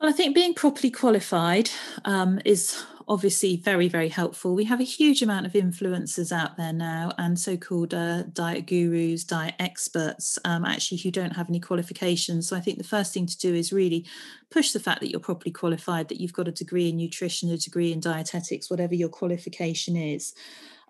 [0.00, 1.70] Well, I think being properly qualified
[2.04, 4.54] um, is obviously very, very helpful.
[4.54, 8.66] We have a huge amount of influencers out there now and so called uh, diet
[8.66, 12.48] gurus, diet experts, um, actually, who don't have any qualifications.
[12.48, 14.06] So I think the first thing to do is really
[14.50, 17.58] push the fact that you're properly qualified, that you've got a degree in nutrition, a
[17.58, 20.32] degree in dietetics, whatever your qualification is.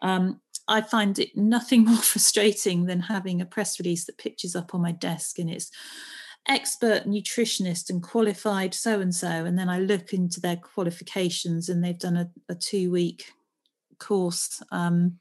[0.03, 4.74] Um, I find it nothing more frustrating than having a press release that pictures up
[4.74, 5.70] on my desk and it's
[6.46, 11.83] expert nutritionist and qualified so and so and then i look into their qualifications and
[11.83, 13.33] they've done a, a two week
[13.98, 15.18] course um,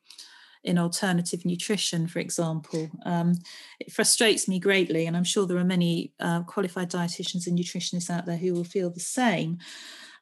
[0.63, 2.89] in alternative nutrition for example.
[3.05, 3.33] Um,
[3.79, 8.09] it frustrates me greatly and i'm sure there are many uh, qualified dietitians and nutritionists
[8.09, 9.59] out there who will feel the same.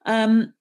[0.06, 0.54] Um,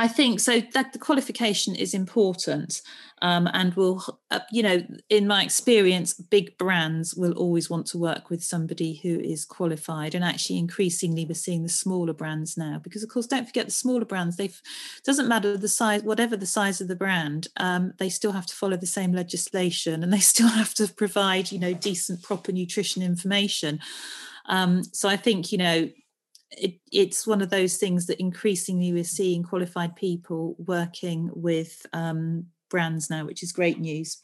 [0.00, 2.80] I think so that the qualification is important
[3.20, 7.98] um, and will, uh, you know, in my experience, big brands will always want to
[7.98, 10.14] work with somebody who is qualified.
[10.14, 13.72] And actually, increasingly, we're seeing the smaller brands now because, of course, don't forget the
[13.72, 14.38] smaller brands.
[14.38, 14.50] They
[15.04, 18.56] doesn't matter the size, whatever the size of the brand, um, they still have to
[18.56, 23.02] follow the same legislation and they still have to provide, you know, decent, proper nutrition
[23.02, 23.80] information.
[24.46, 25.90] Um, so I think, you know,
[26.52, 32.46] it, it's one of those things that increasingly we're seeing qualified people working with um,
[32.68, 34.18] brands now, which is great news.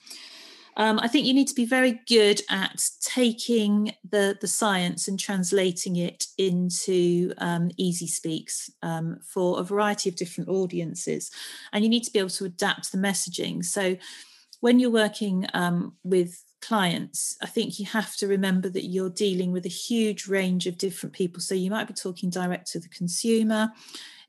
[0.79, 5.19] Um, I think you need to be very good at taking the, the science and
[5.19, 11.31] translating it into um, easy speaks um, for a variety of different audiences.
[11.73, 13.65] And you need to be able to adapt the messaging.
[13.65, 13.97] So
[14.61, 19.53] when you're working um, with clients, I think you have to remember that you're dealing
[19.53, 21.41] with a huge range of different people.
[21.41, 23.71] So you might be talking direct to the consumer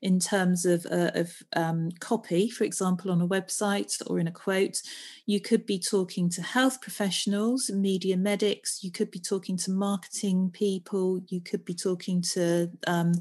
[0.00, 4.32] in terms of, uh, of um, copy, for example, on a website or in a
[4.32, 4.80] quote.
[5.26, 8.84] You could be talking to health professionals, media medics.
[8.84, 11.20] You could be talking to marketing people.
[11.28, 13.12] You could be talking to um,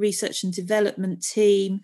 [0.00, 1.80] research and development team.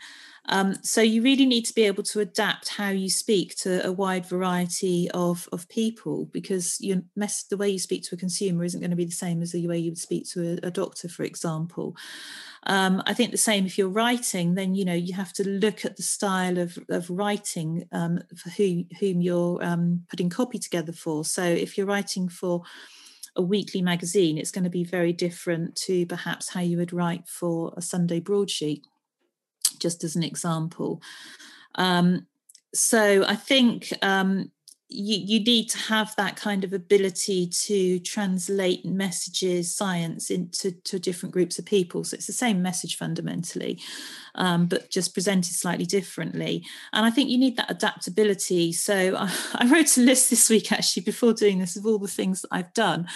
[0.48, 3.90] Um, so you really need to be able to adapt how you speak to a
[3.90, 8.64] wide variety of, of people because you mess, the way you speak to a consumer
[8.64, 10.70] isn't going to be the same as the way you would speak to a, a
[10.70, 11.96] doctor, for example.
[12.64, 15.84] Um, I think the same if you're writing, then you know you have to look
[15.84, 20.92] at the style of, of writing um, for who, whom you're um, putting copy together
[20.92, 21.24] for.
[21.24, 22.62] So if you're writing for
[23.36, 27.28] a weekly magazine, it's going to be very different to perhaps how you would write
[27.28, 28.84] for a Sunday broadsheet
[29.78, 31.02] just as an example.
[31.74, 32.26] Um,
[32.74, 34.50] so I think um,
[34.88, 40.98] you, you need to have that kind of ability to translate messages, science into to
[40.98, 42.04] different groups of people.
[42.04, 43.80] So it's the same message fundamentally,
[44.36, 46.64] um, but just presented slightly differently.
[46.92, 48.72] And I think you need that adaptability.
[48.72, 52.06] So I, I wrote a list this week actually before doing this of all the
[52.06, 53.08] things that I've done.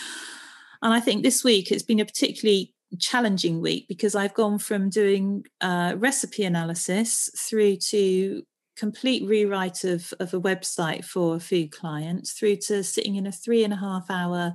[0.83, 4.90] And I think this week it's been a particularly challenging week because I've gone from
[4.90, 8.42] doing uh, recipe analysis through to
[8.81, 13.33] complete rewrite of, of a website for a food client through to sitting in a
[13.33, 14.55] three and a half hour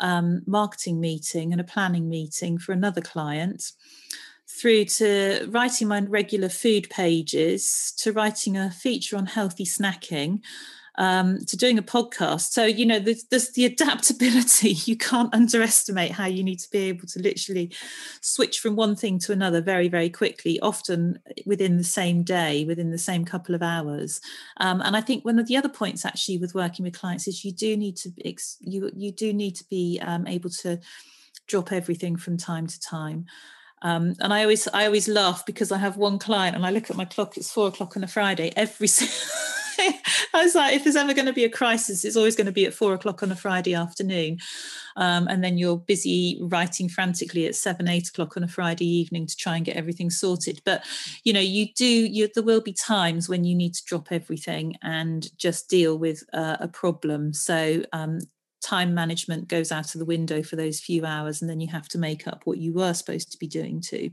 [0.00, 3.70] um, marketing meeting and a planning meeting for another client
[4.48, 10.40] through to writing my regular food pages to writing a feature on healthy snacking
[11.00, 12.50] um, to doing a podcast.
[12.52, 14.76] So, you know, there's, the adaptability.
[14.90, 17.72] You can't underestimate how you need to be able to literally
[18.20, 22.90] switch from one thing to another very, very quickly, often within the same day, within
[22.90, 24.20] the same couple of hours.
[24.58, 27.44] Um, and I think one of the other points actually with working with clients is
[27.44, 28.10] you do need to
[28.60, 30.80] you you do need to be um, able to
[31.46, 33.26] drop everything from time to time.
[33.82, 36.90] Um, and I always I always laugh because I have one client and I look
[36.90, 37.36] at my clock.
[37.36, 38.88] It's four o'clock on a Friday every.
[40.34, 42.52] I was like, if there's ever going to be a crisis, it's always going to
[42.52, 44.38] be at four o'clock on a Friday afternoon.
[44.96, 49.26] Um, and then you're busy writing frantically at seven, eight o'clock on a Friday evening
[49.26, 50.60] to try and get everything sorted.
[50.64, 50.84] But
[51.24, 51.86] you know, you do.
[51.86, 56.22] You, there will be times when you need to drop everything and just deal with
[56.32, 57.32] uh, a problem.
[57.32, 58.18] So um,
[58.62, 61.88] time management goes out of the window for those few hours, and then you have
[61.88, 64.10] to make up what you were supposed to be doing too.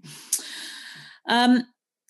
[1.28, 1.64] Um,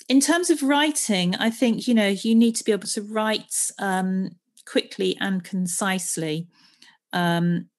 [0.09, 3.71] in terms of writing, I think you know you need to be able to write
[3.79, 4.31] um,
[4.65, 6.47] quickly and concisely.
[7.13, 7.69] Um,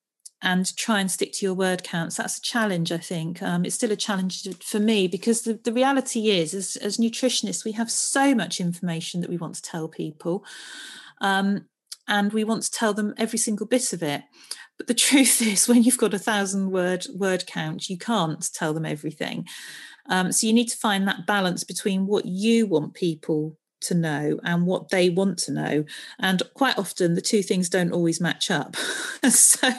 [0.41, 2.17] and try and stick to your word counts.
[2.17, 3.43] That's a challenge, I think.
[3.43, 7.65] Um, it's still a challenge for me because the, the reality is, as, as nutritionists,
[7.65, 10.45] we have so much information that we want to tell people.
[11.21, 11.67] Um,
[12.07, 14.23] and we want to tell them every single bit of it.
[14.77, 18.73] But the truth is, when you've got a thousand word word count, you can't tell
[18.73, 19.47] them everything.
[20.09, 24.41] Um, so you need to find that balance between what you want people to know
[24.43, 25.85] and what they want to know.
[26.19, 28.77] And quite often the two things don't always match up.
[29.29, 29.71] so,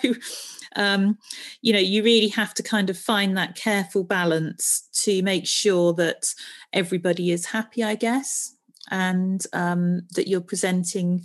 [0.76, 1.18] um,
[1.62, 5.94] you know, you really have to kind of find that careful balance to make sure
[5.94, 6.34] that
[6.74, 8.56] everybody is happy, I guess,
[8.90, 11.24] and um, that you're presenting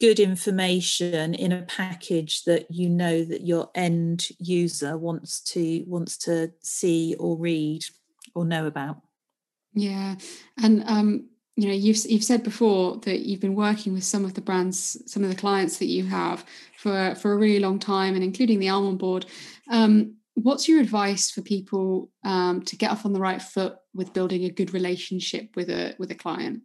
[0.00, 6.18] good information in a package that you know that your end user wants to wants
[6.18, 7.82] to see or read
[8.34, 9.00] or know about.
[9.72, 10.16] Yeah
[10.62, 14.34] and um you know you've you've said before that you've been working with some of
[14.34, 16.44] the brands some of the clients that you have
[16.76, 19.26] for for a really long time and including the almond board.
[19.70, 24.12] Um, what's your advice for people um, to get off on the right foot with
[24.12, 26.62] building a good relationship with a with a client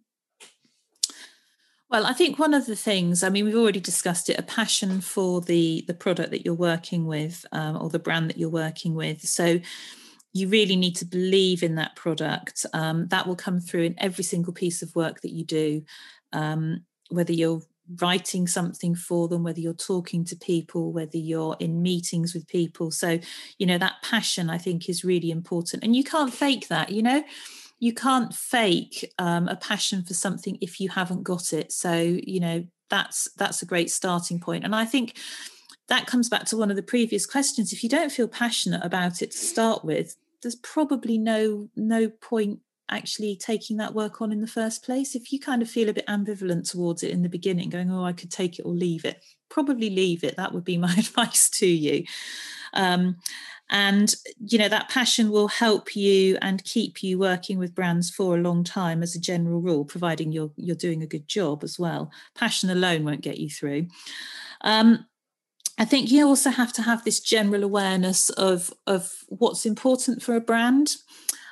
[1.92, 5.02] well, I think one of the things, I mean, we've already discussed it, a passion
[5.02, 8.96] for the the product that you're working with um, or the brand that you're working
[8.96, 9.22] with.
[9.28, 9.60] So
[10.34, 12.66] you really need to believe in that product.
[12.74, 15.84] Um, that will come through in every single piece of work that you do,
[16.32, 17.62] um, whether you're
[18.00, 22.90] writing something for them, whether you're talking to people, whether you're in meetings with people.
[22.92, 23.20] So,
[23.58, 25.84] you know, that passion I think is really important.
[25.84, 27.22] And you can't fake that, you know.
[27.82, 31.74] You can't fake um, a passion for something if you haven't got it.
[31.74, 34.64] So, you know, that's that's a great starting point.
[34.64, 35.18] And I think
[35.90, 37.74] that comes back to one of the previous questions.
[37.74, 42.60] If you don't feel passionate about it to start with, there's probably no no point
[42.92, 45.16] actually taking that work on in the first place.
[45.16, 48.04] If you kind of feel a bit ambivalent towards it in the beginning, going, oh,
[48.04, 50.36] I could take it or leave it, probably leave it.
[50.38, 52.04] That would be my advice to you.
[52.74, 53.18] Um,
[53.72, 54.16] and
[54.46, 58.42] you know that passion will help you and keep you working with brands for a
[58.42, 62.12] long time as a general rule providing you're you're doing a good job as well
[62.36, 63.88] passion alone won't get you through
[64.64, 65.06] um,
[65.78, 70.36] I think you also have to have this general awareness of, of what's important for
[70.36, 70.96] a brand.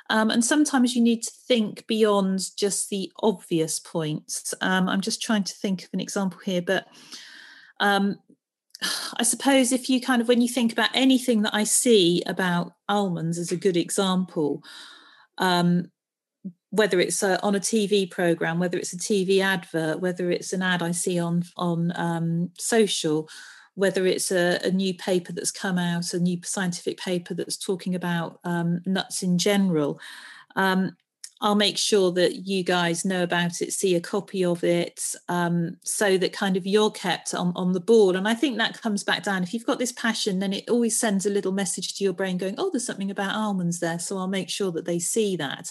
[0.08, 4.54] Um, and sometimes you need to think beyond just the obvious points.
[4.60, 6.86] Um, I'm just trying to think of an example here, but
[7.80, 8.18] um,
[9.16, 12.72] I suppose if you kind of, when you think about anything that I see about
[12.88, 14.62] almonds as a good example,
[15.38, 15.90] um,
[16.70, 20.62] whether it's uh, on a TV program, whether it's a TV advert, whether it's an
[20.62, 23.28] ad I see on on um, social,
[23.74, 27.94] whether it's a, a, new paper that's come out, a new scientific paper that's talking
[27.94, 30.00] about um, nuts in general,
[30.54, 30.96] um,
[31.42, 35.78] I'll make sure that you guys know about it, see a copy of it, um,
[35.82, 38.14] so that kind of you're kept on, on the ball.
[38.14, 39.42] And I think that comes back down.
[39.42, 42.36] If you've got this passion, then it always sends a little message to your brain
[42.36, 43.98] going, oh, there's something about almonds there.
[43.98, 45.70] So I'll make sure that they see that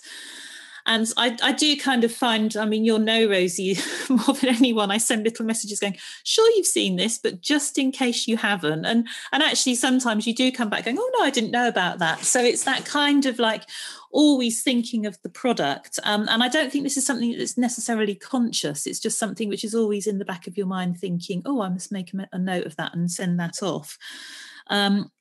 [0.89, 3.77] and I, I do kind of find i mean you'll know rosie
[4.09, 7.91] more than anyone i send little messages going sure you've seen this but just in
[7.91, 8.85] case you haven't.
[8.85, 11.99] And and actually sometimes you do come back going oh no i didn't know about
[11.99, 12.23] that.
[12.23, 13.63] So it's that kind of like
[14.11, 15.99] always thinking of the product.
[16.03, 18.87] Um, and i don't think this is something that's necessarily conscious.
[18.87, 21.69] It's just something which is always in the back of your mind thinking oh i
[21.69, 23.97] must make a, note of that and send that off.
[24.67, 25.11] Um,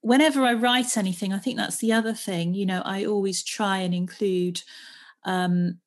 [0.00, 2.54] whenever I write anything, I think that's the other thing.
[2.54, 4.62] You know, I always try and include
[5.24, 5.78] um,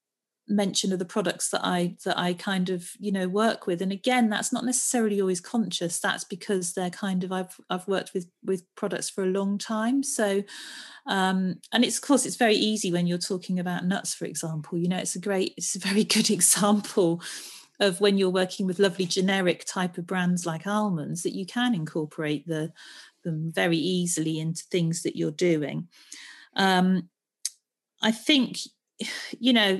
[0.47, 3.81] mention of the products that I that I kind of you know work with.
[3.81, 5.99] And again, that's not necessarily always conscious.
[5.99, 10.03] That's because they're kind of I've I've worked with with products for a long time.
[10.03, 10.43] So
[11.05, 14.77] um, and it's of course it's very easy when you're talking about nuts, for example.
[14.77, 17.21] You know, it's a great, it's a very good example
[17.79, 21.73] of when you're working with lovely generic type of brands like almonds that you can
[21.73, 22.71] incorporate the
[23.23, 25.87] them very easily into things that you're doing.
[26.55, 27.09] Um,
[28.01, 28.57] I think,
[29.39, 29.79] you know,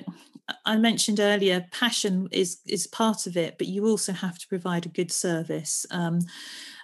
[0.66, 4.86] I mentioned earlier, passion is is part of it, but you also have to provide
[4.86, 5.86] a good service.
[5.89, 6.20] Um,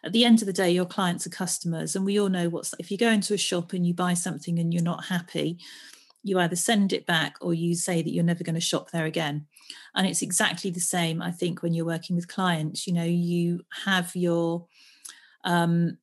[0.04, 2.74] at the end of the day, your clients are customers, and we all know what's
[2.80, 5.60] if you go into a shop and you buy something and you're not happy,
[6.24, 9.06] you either send it back or you say that you're never going to shop there
[9.06, 9.46] again.
[9.94, 12.88] And it's exactly the same, I think, when you're working with clients.
[12.88, 14.68] You know, you have your
[15.44, 15.98] um,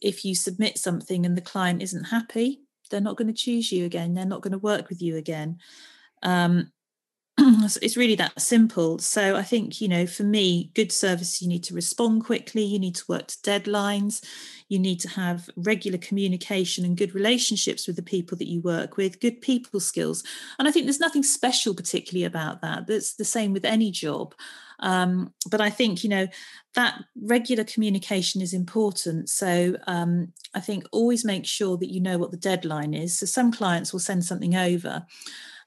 [0.00, 3.84] if you submit something and the client isn't happy, they're not going to choose you
[3.84, 4.14] again.
[4.14, 5.58] They're not going to work with you again.
[6.22, 6.70] Um,
[7.38, 8.98] it's really that simple.
[8.98, 12.78] So I think, you know, for me, good service, you need to respond quickly, you
[12.78, 14.24] need to work to deadlines,
[14.68, 18.96] you need to have regular communication and good relationships with the people that you work
[18.96, 20.22] with, good people skills.
[20.58, 22.86] And I think there's nothing special particularly about that.
[22.86, 24.34] That's the same with any job.
[24.84, 26.28] Um, but I think, you know,
[26.74, 29.30] that regular communication is important.
[29.30, 33.18] So um, I think always make sure that you know what the deadline is.
[33.18, 35.06] So some clients will send something over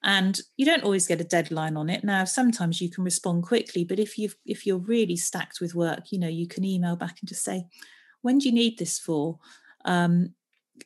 [0.03, 3.83] and you don't always get a deadline on it now sometimes you can respond quickly
[3.83, 7.17] but if you've if you're really stacked with work you know you can email back
[7.19, 7.65] and just say
[8.21, 9.39] when do you need this for
[9.85, 10.35] um,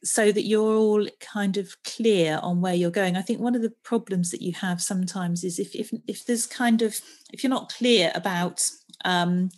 [0.03, 3.15] so that you're all kind of clear on where you're going.
[3.15, 6.47] I think one of the problems that you have sometimes is if if, if there's
[6.47, 6.99] kind of
[7.31, 8.67] if you're not clear about
[9.05, 9.49] um,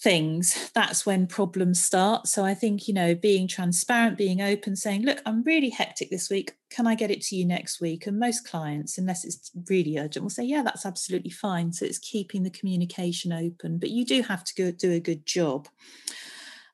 [0.00, 2.26] things that's when problems start.
[2.28, 6.30] So i think you know being transparent being open saying look i'm really hectic this
[6.30, 6.52] week.
[6.70, 8.06] Can i get it to you next week?
[8.06, 11.72] And most clients unless it's really urgent will say yeah that's absolutely fine.
[11.72, 15.26] So it's keeping the communication open but you do have to go do a good
[15.26, 15.68] job.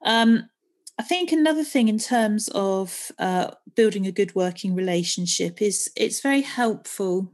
[0.05, 0.51] Um,
[0.99, 6.21] I think another thing in terms of uh, building a good working relationship is it's
[6.21, 7.33] very helpful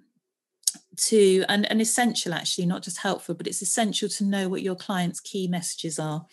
[0.96, 4.74] to and, and essential actually not just helpful but it's essential to know what your
[4.74, 6.26] clients key messages are.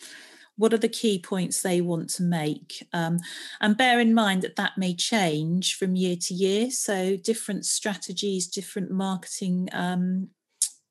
[0.56, 2.84] What are the key points they want to make?
[2.92, 3.18] Um,
[3.60, 6.70] and bear in mind that that may change from year to year.
[6.70, 10.28] So different strategies different marketing um,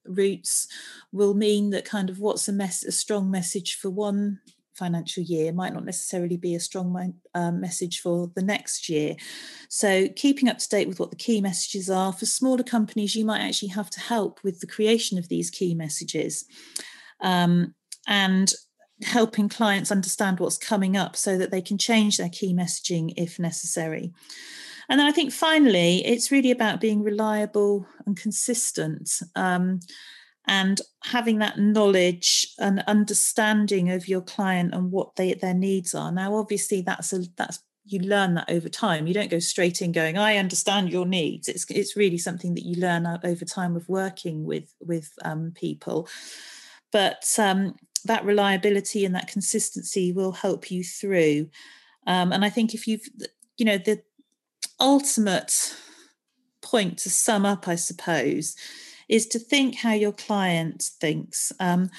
[0.06, 0.68] routes
[1.12, 4.40] will mean that kind of what's a mess a strong message for one
[4.78, 9.16] financial year might not necessarily be a strong um, message for the next year.
[9.70, 13.26] So, keeping up to date with what the key messages are for smaller companies, you
[13.26, 16.46] might actually have to help with the creation of these key messages
[17.22, 17.74] um,
[18.08, 18.54] and
[19.04, 23.40] helping clients understand what's coming up so that they can change their key messaging if
[23.40, 24.12] necessary.
[24.90, 29.12] And then I think finally, it's really about being reliable and consistent.
[29.36, 29.82] Um,
[30.48, 36.12] and having that knowledge and understanding of your client and what they, their needs are.
[36.12, 39.08] Now obviously that's a that's you learn that over time.
[39.08, 41.48] You don't go straight in going i understand your needs.
[41.48, 46.08] It's it's really something that you learn over time of working with with um, people.
[46.92, 47.76] But um,
[48.06, 51.50] that reliability and that consistency will help you through.
[52.06, 53.06] Um, and i think if you've
[53.58, 54.02] you know the
[54.80, 55.76] ultimate
[56.62, 58.56] point to sum up i suppose
[59.08, 61.52] is to think how your client thinks.
[61.60, 61.90] Um,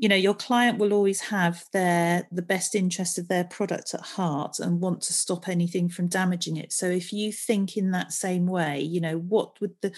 [0.00, 4.00] you know your client will always have their the best interest of their product at
[4.00, 6.72] heart and want to stop anything from damaging it.
[6.72, 9.92] So if you think in that same way you know what would the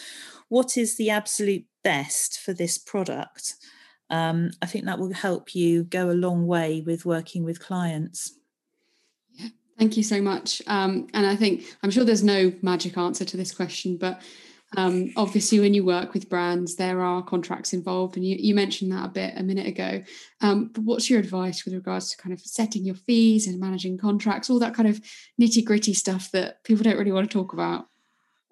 [0.48, 3.54] what is the absolute best for this product?
[4.10, 8.34] Um, i think that will help you go a long way with working with clients.
[9.30, 9.48] Yeah
[9.78, 10.60] thank you so much.
[10.66, 14.20] Um, and i think i'm sure there's no magic answer to this question but
[14.76, 18.92] um, obviously, when you work with brands, there are contracts involved, and you, you mentioned
[18.92, 20.02] that a bit a minute ago.
[20.40, 23.98] Um, but what's your advice with regards to kind of setting your fees and managing
[23.98, 25.00] contracts, all that kind of
[25.40, 27.88] nitty gritty stuff that people don't really want to talk about?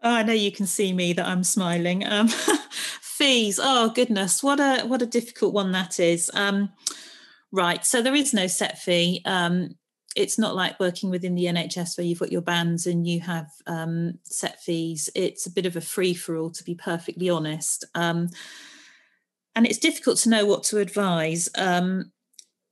[0.03, 2.07] Oh, I know you can see me that I'm smiling.
[2.07, 2.29] Um,
[3.01, 6.31] fees, oh goodness, what a what a difficult one that is.
[6.35, 6.71] Um,
[7.53, 9.23] right, so there is no set fee.
[10.17, 13.49] It's not like working within the NHS where you've got your bands and you have
[13.67, 15.09] um, set fees.
[15.15, 17.85] It's a bit of a free for all, to be perfectly honest.
[17.95, 18.29] Um,
[19.55, 21.49] and it's difficult to know what to advise.
[21.57, 22.13] Um,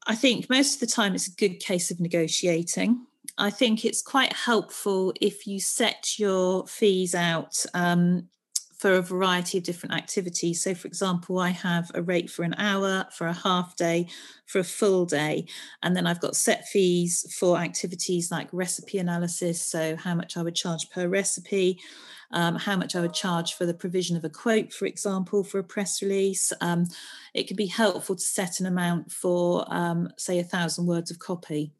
[0.06, 3.04] I think most of the time it's a good case of negotiating.
[3.36, 8.28] I think it's quite helpful if you set your fees out um,
[8.78, 10.62] for a variety of different activities.
[10.62, 14.06] So, for example, I have a rate for an hour, for a half day,
[14.46, 15.46] for a full day.
[15.82, 19.60] And then I've got set fees for activities like recipe analysis.
[19.60, 21.80] So, how much I would charge per recipe.
[22.30, 25.58] Um, how much I would charge for the provision of a quote, for example, for
[25.58, 26.52] a press release.
[26.60, 26.84] Um,
[27.32, 31.18] it could be helpful to set an amount for, um, say, a thousand words of
[31.18, 31.72] copy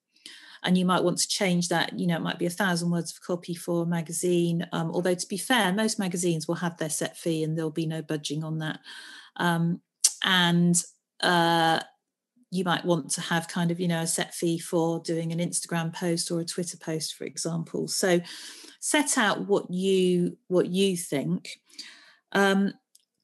[0.63, 3.13] and you might want to change that you know it might be a thousand words
[3.13, 6.91] of copy for a magazine um, although to be fair most magazines will have their
[6.91, 8.81] set fee and there'll be no budging on that.
[9.37, 9.81] Um,
[10.25, 10.83] and
[11.21, 11.81] uh,
[12.51, 15.39] you might want to have kind of you know a set fee for doing an
[15.39, 17.89] instagram post or a twitter post for example.
[17.89, 18.21] So
[18.81, 21.61] set out what you what you think.
[22.33, 22.75] Um,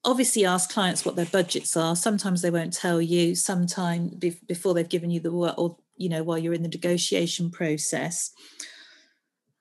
[0.05, 1.97] obviously ask clients what their budgets are.
[1.97, 3.35] Sometimes they won't tell you.
[3.35, 6.69] Sometime be- before they've given you the work or you know while you're in the
[6.69, 8.33] negotiation process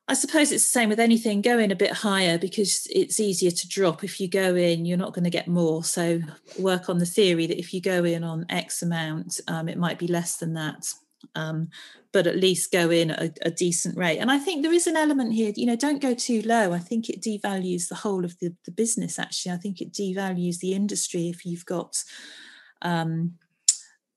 [0.07, 1.41] I suppose it's the same with anything.
[1.41, 4.03] Go in a bit higher because it's easier to drop.
[4.03, 5.83] If you go in, you're not going to get more.
[5.85, 6.19] So
[6.59, 9.97] work on the theory that if you go in on X amount, um, it might
[9.97, 10.93] be less than that.
[11.35, 11.69] Um,
[12.11, 14.19] but at least go in a, a, decent rate.
[14.19, 16.73] And I think there is an element here, you know, don't go too low.
[16.73, 19.53] I think it devalues the whole of the, the business, actually.
[19.53, 22.03] I think it devalues the industry if you've got
[22.81, 23.35] um,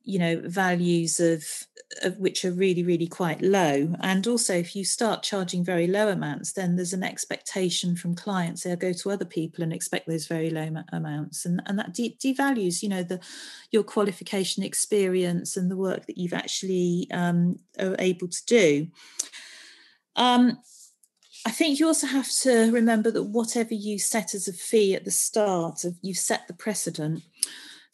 [0.07, 1.45] you know values of,
[2.03, 3.95] of which are really really quite low.
[4.01, 8.63] And also if you start charging very low amounts then there's an expectation from clients
[8.63, 11.45] they'll go to other people and expect those very low amounts.
[11.45, 13.21] And and that de- devalues you know the
[13.73, 18.89] your qualification experience and the work that you've actually um, are able to do.
[20.15, 20.59] Um,
[21.45, 25.05] I think you also have to remember that whatever you set as a fee at
[25.05, 27.23] the start you set the precedent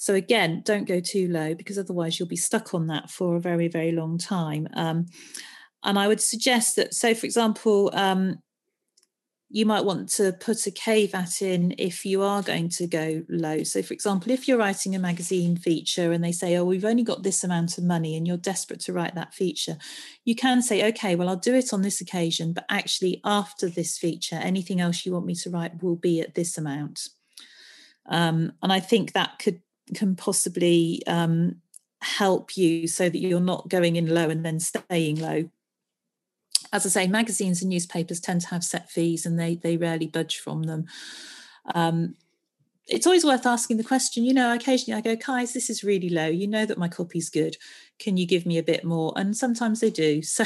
[0.02, 3.40] so again, don't go too low because otherwise you'll be stuck on that for a
[3.40, 4.66] very, very long time.
[4.74, 5.06] Um,
[5.84, 8.40] and I would suggest that, so for example, um,
[9.48, 13.62] you might want to put a caveat in if you are going to go low.
[13.62, 17.04] So, for example, if you're writing a magazine feature and they say, Oh, we've only
[17.04, 19.76] got this amount of money and you're desperate to write that feature,
[20.24, 23.98] you can say, Okay, well, I'll do it on this occasion, but actually, after this
[23.98, 27.08] feature, anything else you want me to write will be at this amount.
[28.06, 29.60] Um, and I think that could
[29.94, 31.56] can possibly um,
[32.00, 35.48] help you so that you're not going in low and then staying low.
[36.72, 40.06] As I say, magazines and newspapers tend to have set fees and they they rarely
[40.06, 40.86] budge from them.
[41.74, 42.14] Um,
[42.88, 46.08] it's always worth asking the question, you know, occasionally I go, guys, this is really
[46.08, 46.26] low.
[46.26, 47.56] You know that my copy's good.
[47.98, 49.12] Can you give me a bit more?
[49.16, 50.22] And sometimes they do.
[50.32, 50.44] So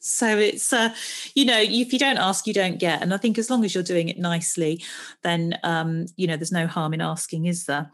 [0.00, 0.94] so it's uh,
[1.34, 3.02] you know, if you don't ask, you don't get.
[3.02, 4.82] And I think as long as you're doing it nicely,
[5.22, 7.90] then um, you know, there's no harm in asking, is there?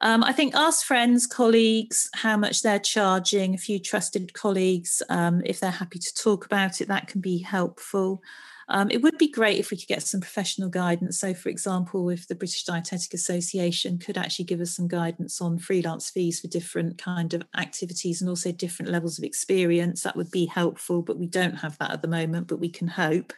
[0.00, 5.42] Um, I think ask friends, colleagues how much they're charging, a few trusted colleagues, um,
[5.44, 8.22] if they're happy to talk about it, that can be helpful.
[8.70, 11.18] Um, it would be great if we could get some professional guidance.
[11.18, 15.58] So, for example, if the British Dietetic Association could actually give us some guidance on
[15.58, 20.30] freelance fees for different kind of activities and also different levels of experience, that would
[20.30, 21.00] be helpful.
[21.00, 23.32] But we don't have that at the moment, but we can hope.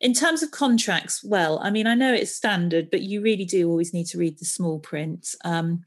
[0.00, 3.68] In terms of contracts, well, I mean, I know it's standard, but you really do
[3.68, 5.34] always need to read the small print.
[5.44, 5.84] Um,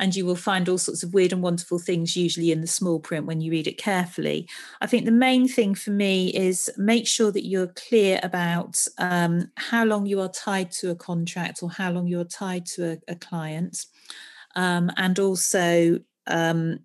[0.00, 2.98] and you will find all sorts of weird and wonderful things usually in the small
[2.98, 4.48] print when you read it carefully.
[4.80, 9.50] I think the main thing for me is make sure that you're clear about um,
[9.56, 13.12] how long you are tied to a contract or how long you're tied to a,
[13.12, 13.84] a client,
[14.56, 16.78] um, and also um,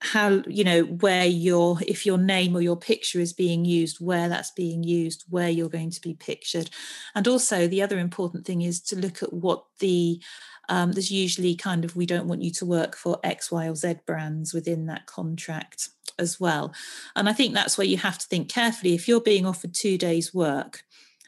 [0.00, 4.28] how you know where your if your name or your picture is being used where
[4.28, 6.70] that's being used where you're going to be pictured.
[7.14, 10.22] And also the other important thing is to look at what the
[10.68, 13.74] um, there's usually kind of we don't want you to work for x y or
[13.74, 15.88] z brands within that contract
[16.18, 16.72] as well.
[17.16, 18.94] And i think that's where you have to think carefully.
[18.94, 20.84] If you're being offered two days work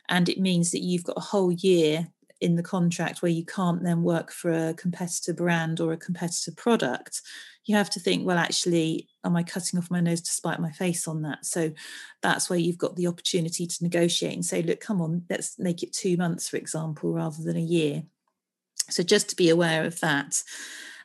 [0.08, 2.08] and it means that you've got a whole year
[2.40, 6.52] in the contract where you can't then work for a competitor brand or a competitor
[6.52, 7.22] product
[7.70, 10.72] you have to think, well, actually, am I cutting off my nose to spite my
[10.72, 11.46] face on that?
[11.46, 11.72] So
[12.20, 15.82] that's where you've got the opportunity to negotiate and say, look, come on, let's make
[15.82, 18.02] it two months, for example, rather than a year.
[18.88, 20.42] So just to be aware of that.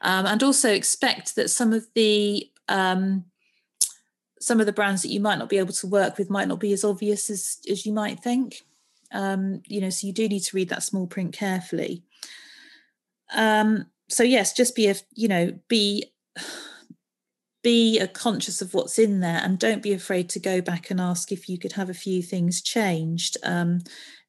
[0.01, 3.26] Um, and also expect that some of the um,
[4.39, 6.59] some of the brands that you might not be able to work with might not
[6.59, 8.61] be as obvious as, as you might think.
[9.11, 12.03] Um, you know, so you do need to read that small print carefully.
[13.34, 16.11] Um, so yes, just be a you know be
[17.64, 21.32] be conscious of what's in there and don't be afraid to go back and ask
[21.32, 23.38] if you could have a few things changed.
[23.42, 23.80] Um,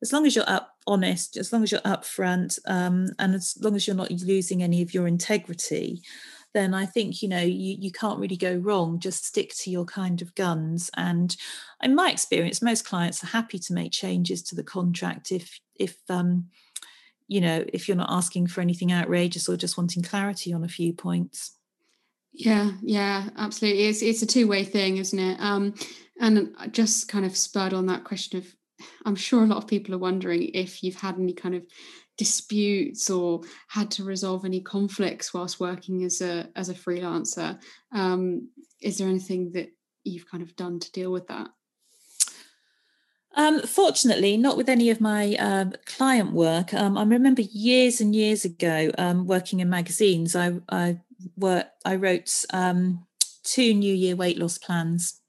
[0.02, 3.74] as long as you're up honest as long as you're upfront um, and as long
[3.74, 6.00] as you're not losing any of your integrity
[6.54, 8.98] then i think you know you, you can't really go wrong.
[8.98, 10.90] Just stick to your kind of guns.
[10.96, 11.36] And
[11.82, 15.96] in my experience most clients are happy to make changes to the contract if if
[16.08, 16.46] um,
[17.28, 20.68] you know if you're not asking for anything outrageous or just wanting clarity on a
[20.68, 21.55] few points
[22.36, 23.84] yeah, yeah, absolutely.
[23.84, 25.40] It's it's a two way thing, isn't it?
[25.40, 25.74] Um,
[26.20, 28.46] and just kind of spurred on that question of,
[29.04, 31.64] I'm sure a lot of people are wondering if you've had any kind of
[32.18, 37.58] disputes or had to resolve any conflicts whilst working as a as a freelancer.
[37.92, 38.50] Um,
[38.82, 39.70] is there anything that
[40.04, 41.48] you've kind of done to deal with that?
[43.34, 46.72] Um, fortunately, not with any of my uh, client work.
[46.72, 50.34] Um, I remember years and years ago um, working in magazines.
[50.34, 51.00] I, I
[51.36, 53.06] were I wrote um,
[53.42, 55.20] two New Year weight loss plans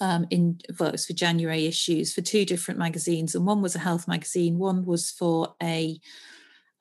[0.00, 4.08] um, in well, for January issues for two different magazines, and one was a health
[4.08, 6.00] magazine, one was for a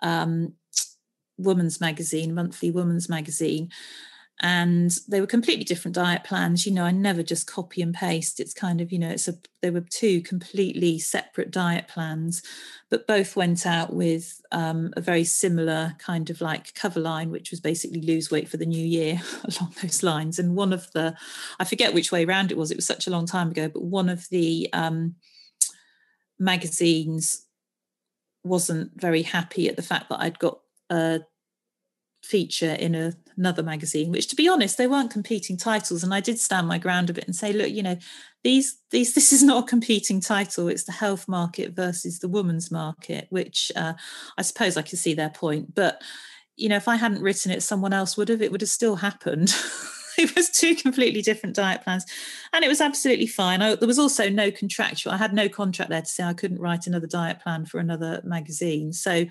[0.02, 0.54] um,
[1.38, 3.70] woman's magazine, monthly woman's magazine,
[4.42, 8.40] and they were completely different diet plans you know i never just copy and paste.
[8.40, 12.44] It's kind of you know it's a there were two completely separate diet plans
[12.90, 17.52] but both went out with um, a very similar kind of like cover line which
[17.52, 20.38] was basically lose weight for the new year along those lines.
[20.38, 21.16] And one of the
[21.60, 23.84] i forget which way around it was it was such a long time ago but
[23.84, 25.16] one of the um,
[26.38, 27.46] magazines
[28.44, 30.60] wasn't very happy at the fact that i'd got
[30.92, 31.22] a
[32.26, 36.20] feature in a, another magazine which to be honest they weren't competing titles and i
[36.20, 37.98] did stand my ground a bit and say look you know
[38.46, 40.70] these these this is not a competing title.
[40.70, 43.94] It's the health market versus the woman's market which uh,
[44.38, 46.02] i suppose i can see their point but
[46.56, 48.42] you know if i hadn't written it someone else would have.
[48.42, 49.54] It would have still happened.
[50.18, 52.06] It was two completely different diet plans
[52.54, 53.62] and it was absolutely fine.
[53.62, 56.62] I, there was also no contractual i had no contract there to say i couldn't
[56.62, 58.94] write another diet plan for another magazine.
[58.94, 59.26] So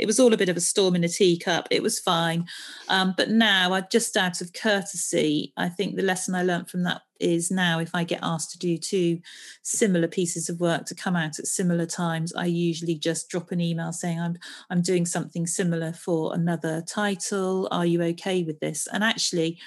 [0.00, 1.68] it was all a bit of a storm in a teacup.
[1.70, 2.46] It was fine.
[2.88, 6.82] Um, but now i just out of courtesy i think the lesson i learned from
[6.82, 9.20] that is now if i get asked to do two
[9.62, 13.60] similar pieces of work to come out at similar times i usually just drop an
[13.60, 14.36] email saying i'm
[14.70, 17.68] i'm doing something similar for another title.
[17.70, 18.88] Are you okay with this?
[18.92, 19.58] And actually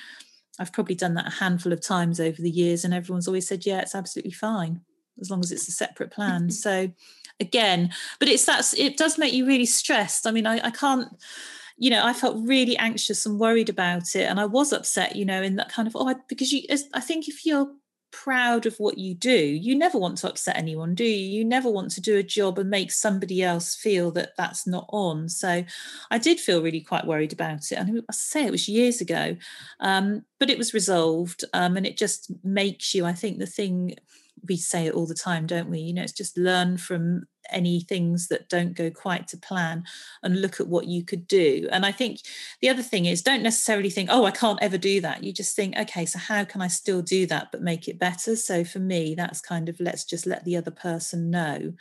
[0.60, 3.66] I've probably done that a handful of times over the years, and everyone's always said,
[3.66, 4.82] "Yeah, it's absolutely fine
[5.20, 6.92] as long as it's a separate plan." so,
[7.40, 10.28] again, but it's that it does make you really stressed.
[10.28, 11.10] I mean, I, I can't
[11.78, 14.30] you know, I felt really anxious and worried about it.
[14.30, 16.62] And I was upset, you know, in that kind of, oh, I, because you,
[16.94, 17.68] I think if you're
[18.12, 21.40] proud of what you do, you never want to upset anyone, do you?
[21.40, 24.86] You never want to do a job and make somebody else feel that that's not
[24.90, 25.28] on.
[25.28, 25.64] So
[26.12, 27.76] I did feel really quite worried about it.
[27.76, 29.36] And I say it was years ago,
[29.80, 31.44] um, but it was resolved.
[31.54, 33.96] Um, and it just makes you, I think, the thing
[34.48, 35.80] we say it all the time, don't we?
[35.80, 39.84] You know, it's just learn from any things that don't go quite to plan
[40.22, 41.68] and look at what you could do.
[41.72, 42.22] And I think
[42.62, 45.24] the other thing is don't necessarily think, oh, I can't ever do that.
[45.24, 48.36] You just think, okay, so how can I still do that but make it better?
[48.36, 51.74] So for me, that's kind of let's just let the other person know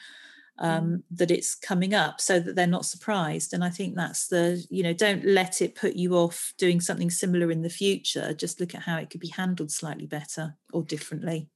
[0.58, 1.02] um, mm.
[1.12, 3.54] that it's coming up so that they're not surprised.
[3.54, 7.10] And I think that's the, you know, don't let it put you off doing something
[7.10, 8.34] similar in the future.
[8.34, 11.48] Just look at how it could be handled slightly better or differently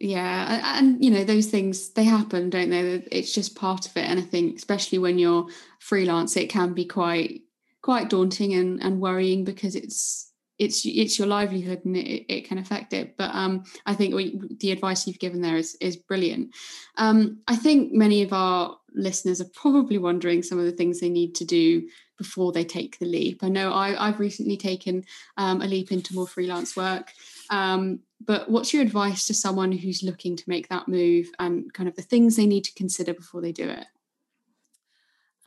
[0.00, 3.02] yeah and you know those things they happen don't they?
[3.10, 5.46] It's just part of it and i think especially when you're
[5.78, 7.42] freelance it can be quite
[7.82, 12.58] quite daunting and, and worrying because it's it's it's your livelihood and it, it can
[12.58, 13.16] affect it.
[13.16, 16.54] But um i think the advice you've given there is is brilliant.
[16.96, 21.08] Um i think many of our listeners are probably wondering some of the things they
[21.08, 21.86] need to do
[22.18, 23.44] before they take the leap.
[23.44, 25.04] I know I, i've recently taken
[25.36, 27.12] um, a leap into more freelance work.
[27.50, 31.88] Um, but what's your advice to someone who's looking to make that move and kind
[31.88, 33.86] of the things they need to consider before they do it?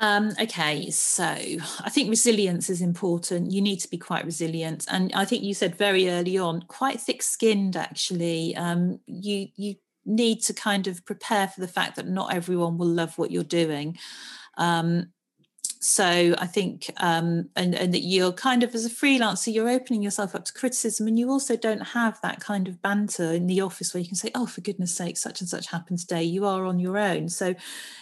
[0.01, 3.51] Um, okay, so I think resilience is important.
[3.51, 7.01] You need to be quite resilient, and I think you said very early on, quite
[7.01, 7.75] thick-skinned.
[7.75, 12.77] Actually, um, you you need to kind of prepare for the fact that not everyone
[12.77, 13.97] will love what you're doing.
[14.57, 15.11] Um,
[15.81, 20.03] so I think, um, and, and that you're kind of as a freelancer, you're opening
[20.03, 23.61] yourself up to criticism, and you also don't have that kind of banter in the
[23.61, 26.45] office where you can say, "Oh, for goodness' sake, such and such happened today." You
[26.45, 27.55] are on your own, so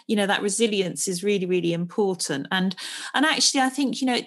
[0.08, 2.48] you know that resilience is really, really important.
[2.52, 2.76] And
[3.14, 4.22] and actually, I think you know,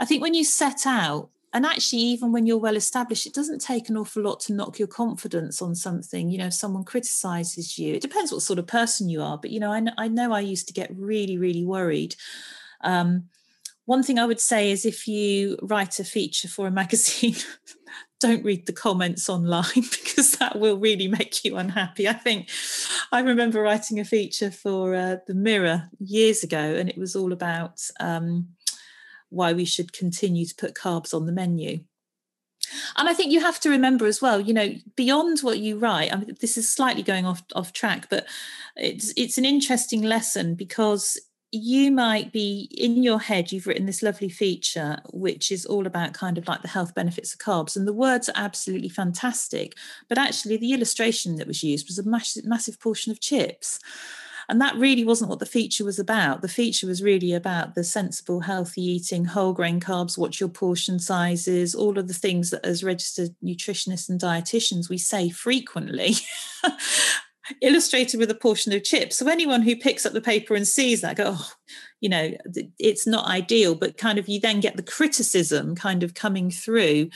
[0.00, 3.60] I think when you set out and actually even when you're well established it doesn't
[3.60, 6.30] take an awful lot to knock your confidence on something.
[6.30, 9.50] You know if someone criticizes you it depends what sort of person you are but
[9.50, 12.14] you know i, I know i used to get really really worried.
[12.82, 13.24] Um,
[13.86, 17.36] one thing i would say is if you write a feature for a magazine
[18.20, 22.06] don't read the comments online because that will really make you unhappy.
[22.06, 22.50] I think
[23.10, 27.32] i remember writing a feature for uh, the mirror years ago and it was all
[27.32, 28.48] about um,
[29.30, 31.80] why we should continue to put carbs on the menu.
[32.96, 36.12] And I think you have to remember as well, you know, beyond what you write,
[36.12, 38.26] I mean, this is slightly going off off track, but
[38.76, 41.18] it's it's an interesting lesson because
[41.52, 46.14] you might be in your head you've written this lovely feature which is all about
[46.14, 49.76] kind of like the health benefits of carbs and the words are absolutely fantastic
[50.08, 53.80] but actually the illustration that was used was a massive, massive portion of chips
[54.50, 56.42] and that really wasn't what the feature was about.
[56.42, 60.98] The feature was really about the sensible, healthy eating, whole grain carbs, what your portion
[60.98, 66.14] size is, all of the things that as registered nutritionists and dietitians we say frequently.
[67.62, 69.16] illustrated with a portion of chips.
[69.16, 71.52] So anyone who picks up the paper and sees that, go, oh,
[72.00, 72.30] you know,
[72.78, 77.10] it's not ideal, but kind of you then get the criticism kind of coming through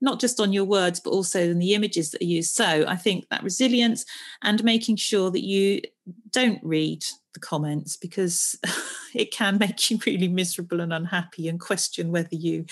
[0.00, 2.54] not just on your words, but also in the images that are used.
[2.54, 4.04] So I think that resilience
[4.42, 5.80] and making sure that you
[6.30, 8.58] don't read the comments because
[9.14, 12.66] it can make you really miserable and unhappy and question whether you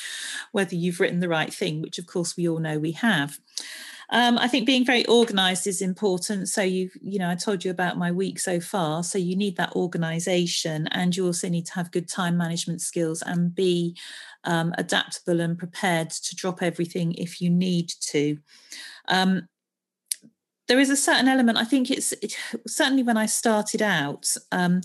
[0.52, 3.38] whether you've written the right thing, which of course we all know we have.
[4.10, 6.50] Um, I think being very organized is important.
[6.50, 9.02] So you, you know, I told you about my week so far.
[9.02, 13.22] So you need that organization and you also need to have good time management skills
[13.22, 13.96] and be
[14.44, 18.36] um, adaptable and prepared to drop everything if you need to.
[19.08, 19.48] Um,
[20.72, 22.34] there is a certain element, I think it's it,
[22.66, 24.80] certainly when I started out, um,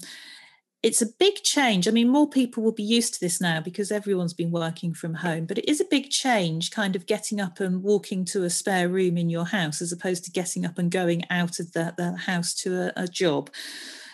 [0.84, 1.88] it's a big change.
[1.88, 5.14] I mean, more people will be used to this now because everyone's been working from
[5.14, 8.50] home, but it is a big change kind of getting up and walking to a
[8.50, 11.94] spare room in your house as opposed to getting up and going out of the,
[11.96, 13.50] the house to a, a job.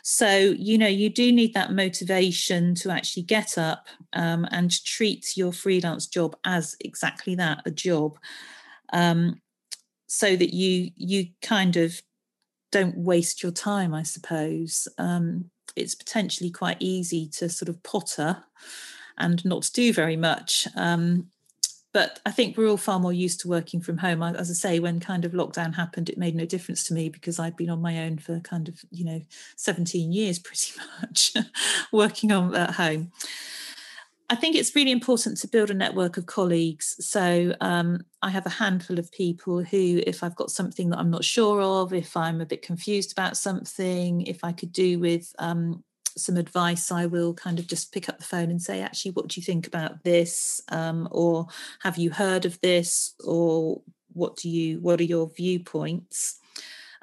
[0.03, 5.36] So, you know, you do need that motivation to actually get up um, and treat
[5.36, 8.19] your freelance job as exactly that a job.
[8.91, 9.39] Um,
[10.14, 11.99] so that you you kind of
[12.72, 14.88] don't waste your time, I suppose.
[14.99, 18.43] Um, it's potentially quite easy to sort of potter
[19.18, 20.68] and not do very much.
[20.76, 21.30] Um,
[21.93, 24.22] but I think we're all far more used to working from home.
[24.22, 27.39] As I say, when kind of lockdown happened, it made no difference to me because
[27.39, 29.22] I'd been on my own for kind of, you know,
[29.55, 31.34] 17 years pretty much
[31.91, 33.11] working on at home.
[34.34, 36.95] I think it's really important to build a network of colleagues.
[36.99, 41.11] So um, I have a handful of people who, if I've got something that I'm
[41.11, 45.31] not sure of, if I'm a bit confused about something, if I could do with
[45.38, 45.84] um,
[46.17, 49.27] some advice, I will kind of just pick up the phone and say, actually, what
[49.27, 50.59] do you think about this?
[50.69, 51.45] Um, or
[51.81, 53.13] have you heard of this?
[53.23, 56.39] Or what do you, what are your viewpoints?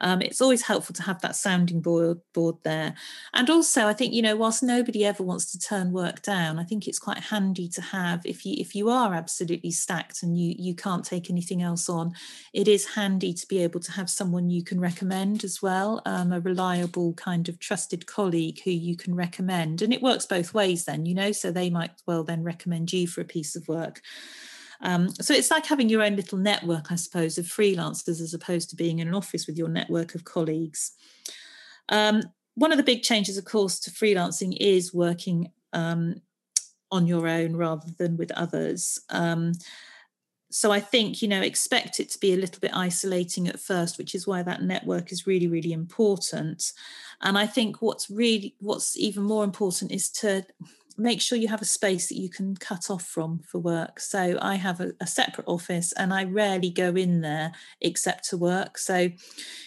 [0.01, 2.95] Um, it's always helpful to have that sounding board, board there.
[3.35, 6.65] And also, I think you know, whilst nobody ever wants to turn work down, I
[6.65, 10.55] think it's quite handy to have if you if you are absolutely stacked and you
[10.59, 12.13] you can't take anything else on,
[12.53, 16.33] it is handy to be able to have someone you can recommend as well, um,
[16.33, 20.85] a reliable kind of trusted colleague who you can recommend, and it works both ways.
[20.85, 24.01] Then you know, so they might well then recommend you for a piece of work.
[24.83, 28.71] Um, so it's like having your own little network, I suppose, of freelancers as opposed
[28.71, 30.93] to being in an office with your network of colleagues.
[31.89, 32.23] Um,
[32.55, 36.21] one of the big changes, of course, to freelancing is working um,
[36.91, 38.99] on your own rather than with others.
[39.11, 39.53] Um,
[40.53, 43.99] so I think you know expect it to be a little bit isolating at first,
[43.99, 46.73] which is why that network is really really important.
[47.23, 50.45] And I think what's really what's even more important is to
[51.01, 53.99] make sure you have a space that you can cut off from for work.
[54.01, 58.37] So I have a, a, separate office and I rarely go in there except to
[58.37, 58.77] work.
[58.77, 59.11] So,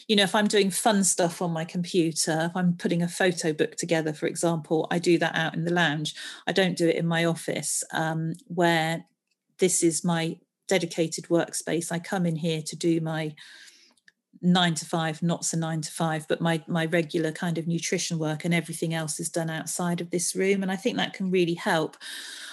[0.08, 3.52] you know, if I'm doing fun stuff on my computer, if I'm putting a photo
[3.52, 6.14] book together, for example, I do that out in the lounge.
[6.46, 9.06] I don't do it in my office um, where
[9.58, 11.92] this is my dedicated workspace.
[11.92, 13.34] I come in here to do my
[14.42, 18.20] nine to five, not so nine to five, but my my regular kind of nutrition
[18.20, 20.64] work and everything else is done outside of this room.
[20.64, 21.98] And I think that can really help.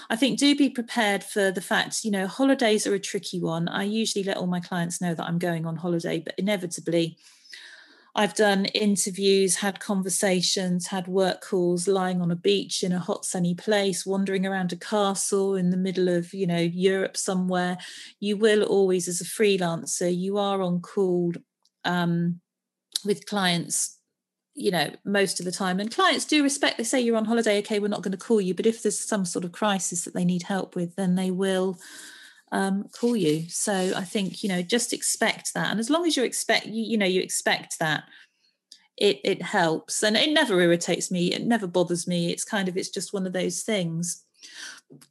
[0.09, 3.69] I think do be prepared for the fact, you know, holidays are a tricky one.
[3.69, 7.17] I usually let all my clients know that I'm going on holiday, but inevitably
[8.15, 13.25] I've done interviews, had conversations, had work calls, lying on a beach in a hot
[13.25, 17.79] sunny place, wandering around a castle in the middle of, you know, Europe somewhere.
[18.19, 21.35] You will always, as a freelancer, you are on call
[21.85, 22.41] um,
[23.05, 23.99] with clients
[24.55, 25.81] you know most of the time.
[25.81, 28.41] And clients do respect they say you're on holiday okay we're not going to call
[28.41, 28.55] you.
[28.55, 31.79] But if there's some sort of crisis that they need help with then they will
[32.53, 33.45] um, call you.
[33.49, 35.71] So i think you know just expect that.
[35.71, 38.05] And as long as you expect you, you know you expect that
[38.97, 40.03] it it helps.
[40.03, 41.33] And it never irritates me.
[41.33, 42.31] It never bothers me.
[42.31, 44.25] It's kind of it's just one of those things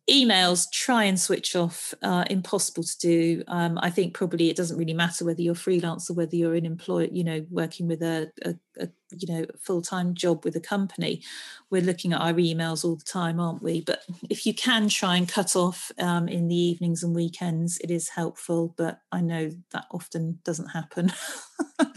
[0.09, 3.43] emails try and switch off uh, impossible to do.
[3.47, 6.65] Um, i think probably it doesn't really matter whether you're freelance or whether you're an
[6.65, 11.23] employee you know working with a, a, a, you know full-time job with a company.
[11.69, 13.81] We're looking at our emails all the time aren't we?
[13.81, 17.91] But if you can try and cut off um, in the evenings and weekends it
[17.91, 21.11] is helpful but i know that often doesn't happen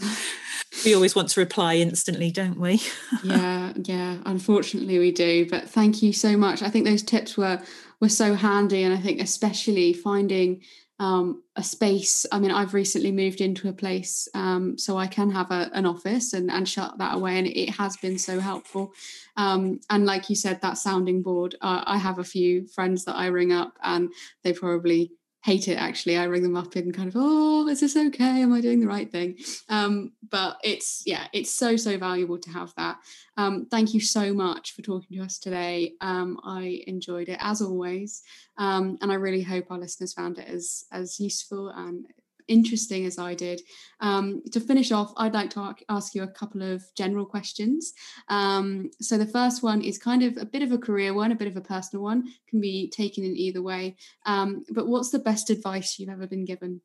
[0.85, 2.81] we always want to reply instantly, don't we?
[3.23, 4.17] yeah, yeah.
[4.25, 5.47] Unfortunately, we do.
[5.49, 6.61] But thank you so much.
[6.61, 7.61] I think those tips were
[7.99, 10.61] were so handy, and I think especially finding
[10.99, 12.25] um, a space.
[12.31, 15.85] I mean, I've recently moved into a place, um, so I can have a, an
[15.85, 18.93] office and and shut that away, and it has been so helpful.
[19.37, 21.55] Um, and like you said, that sounding board.
[21.61, 24.11] Uh, I have a few friends that I ring up, and
[24.43, 25.11] they probably
[25.43, 26.17] hate it actually.
[26.17, 28.41] I ring them up and kind of oh is this okay?
[28.41, 29.37] Am i doing the right thing?
[29.69, 32.97] Um, but it's yeah it's so so valuable to have that.
[33.37, 35.93] Um, thank you so much for talking to us today.
[36.01, 38.23] Um, i enjoyed it as always.
[38.57, 42.05] Um, and i really hope our listeners found it as as useful and
[42.47, 43.61] interesting as I did.
[43.99, 47.93] Um, to finish off, I'd like to ask you a couple of general questions.
[48.29, 51.35] Um, so the first one is kind of a bit of a career one, a
[51.35, 53.95] bit of a personal one, can be taken in either way.
[54.25, 56.81] Um, but what's the best advice you've ever been given?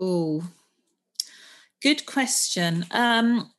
[0.00, 0.44] Oh,
[1.82, 2.86] good question.
[2.90, 3.50] Um,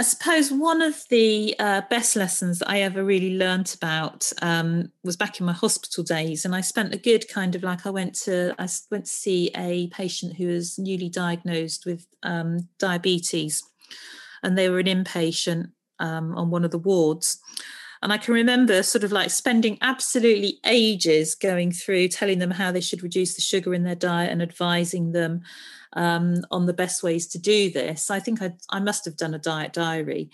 [0.00, 4.90] I suppose one of the uh, best lessons that I ever really learnt about um,
[5.04, 7.90] was back in my hospital days, and I spent a good kind of like I
[7.90, 13.62] went to I went to see a patient who was newly diagnosed with um, diabetes,
[14.42, 17.38] and they were an inpatient, um, on one of the wards.
[18.00, 22.72] And I can remember sort of like spending absolutely ages going through telling them how
[22.72, 25.42] they should reduce the sugar in their diet and advising them
[25.94, 28.10] um, on the best ways to do this.
[28.10, 30.30] I think I, I must have done a diet diary.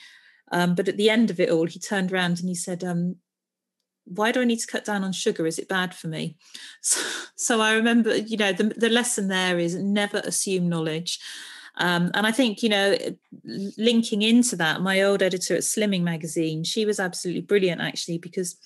[0.52, 3.16] Um, but at the end of it all, he turned around and he said, um,
[4.04, 5.46] why do I need to cut down on sugar?
[5.46, 6.36] Is it bad for me?
[6.82, 7.00] So,
[7.38, 11.18] so I remember, you know, the, the lesson there is never assume knowledge.
[11.78, 12.96] Um, and I think, you know,
[13.76, 18.56] linking into that, my old editor at Slimming magazine, she was absolutely brilliant actually, because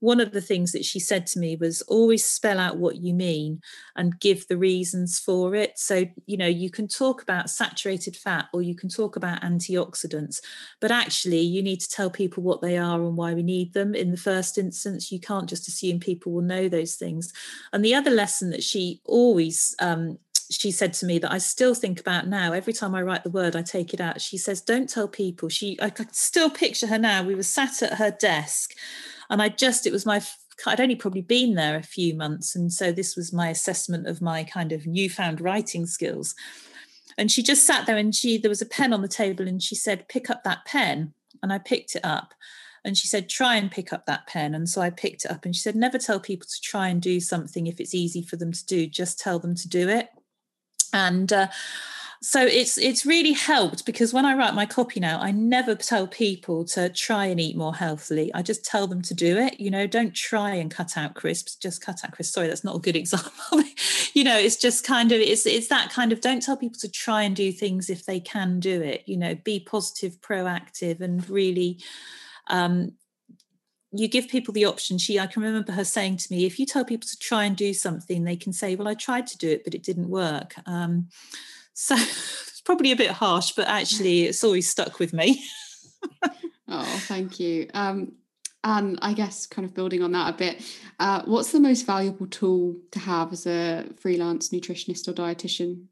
[0.00, 3.14] one of the things that she said to me was always spell out what you
[3.14, 3.60] mean
[3.96, 5.78] and give the reasons for it.
[5.78, 10.40] So, you know, you can talk about saturated fat or you can talk about antioxidants,
[10.80, 13.94] but actually you need to tell people what they are and why we need them
[13.94, 15.10] in the first instance.
[15.10, 17.32] You can't just assume people will know those things.
[17.72, 20.18] And the other lesson that she always um,
[20.50, 22.52] she said to me that I still think about now.
[22.52, 24.20] Every time I write the word, I take it out.
[24.20, 27.22] She says, "Don't tell people." She, I could still picture her now.
[27.22, 28.74] We were sat at her desk,
[29.28, 30.22] and I just, it was my,
[30.66, 34.22] I'd only probably been there a few months, and so this was my assessment of
[34.22, 36.34] my kind of newfound writing skills.
[37.18, 39.62] And she just sat there, and she, there was a pen on the table, and
[39.62, 42.32] she said, "Pick up that pen," and I picked it up.
[42.84, 44.54] And she said, try and pick up that pen.
[44.54, 47.02] And so I picked it up and she said, never tell people to try and
[47.02, 50.08] do something if it's easy for them to do, just tell them to do it
[50.92, 51.48] and uh,
[52.20, 56.08] so it's it's really helped because when I write my copy now, I never tell
[56.08, 58.34] people to try and eat more healthily.
[58.34, 59.60] I just tell them to do it.
[59.60, 61.54] You know, don't try and cut out crisps.
[61.54, 62.34] Just cut out crisps.
[62.34, 63.62] Sorry, that's not a good example.
[64.14, 66.90] you know, it's just kind of it's it's that kind of don't tell people to
[66.90, 69.04] try and do things if they can do it.
[69.06, 71.80] You know, be positive, proactive, and really
[72.48, 72.92] um,
[73.92, 76.66] you give people the option she i can remember her saying to me if you
[76.66, 79.48] tell people to try and do something they can say well i tried to do
[79.48, 81.08] it but it didn't work um,
[81.72, 85.42] so it's probably a bit harsh but actually it's always stuck with me.
[86.70, 87.66] Oh thank you.
[87.72, 88.12] Um,
[88.62, 90.62] and i guess kind of building on that a bit
[91.00, 95.84] uh, what's the most valuable tool to have as a freelance nutritionist or dietitian?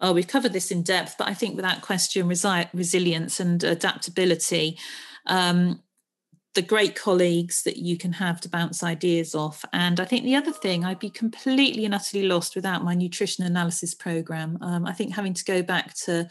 [0.00, 4.76] Oh, we've covered this in depth, but I think without question, resi- resilience and adaptability.
[5.26, 5.82] Um,
[6.54, 9.64] the great colleagues that you can have to bounce ideas off.
[9.72, 13.44] And I think the other thing, I'd be completely and utterly lost without my nutrition
[13.44, 14.58] analysis program.
[14.60, 16.28] Um, I think having to go back to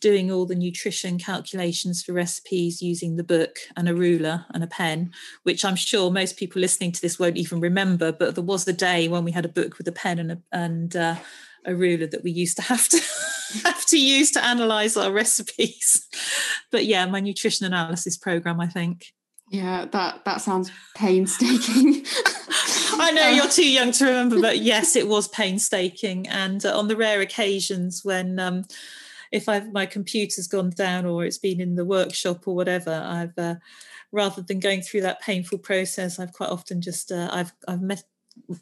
[0.00, 4.68] doing all the nutrition calculations for recipes using the book and a ruler and a
[4.68, 5.12] pen,
[5.42, 8.12] which I'm sure most people listening to this won't even remember.
[8.12, 10.38] But there was the day when we had a book with a pen and a,
[10.52, 11.16] and uh,
[11.64, 13.00] a ruler that we used to have to
[13.64, 16.06] have to use to analyze our recipes.
[16.70, 19.12] But yeah, my nutrition analysis program, I think.
[19.54, 22.04] Yeah, that that sounds painstaking.
[22.98, 26.26] I know you're too young to remember, but yes, it was painstaking.
[26.26, 28.64] And uh, on the rare occasions when, um,
[29.30, 33.38] if I've my computer's gone down or it's been in the workshop or whatever, I've
[33.38, 33.54] uh,
[34.10, 38.02] rather than going through that painful process, I've quite often just uh, I've I've met,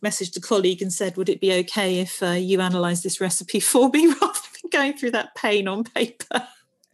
[0.03, 3.61] messaged a colleague and said, "Would it be okay if uh, you analyse this recipe
[3.73, 6.47] for me rather than going through that pain on paper?"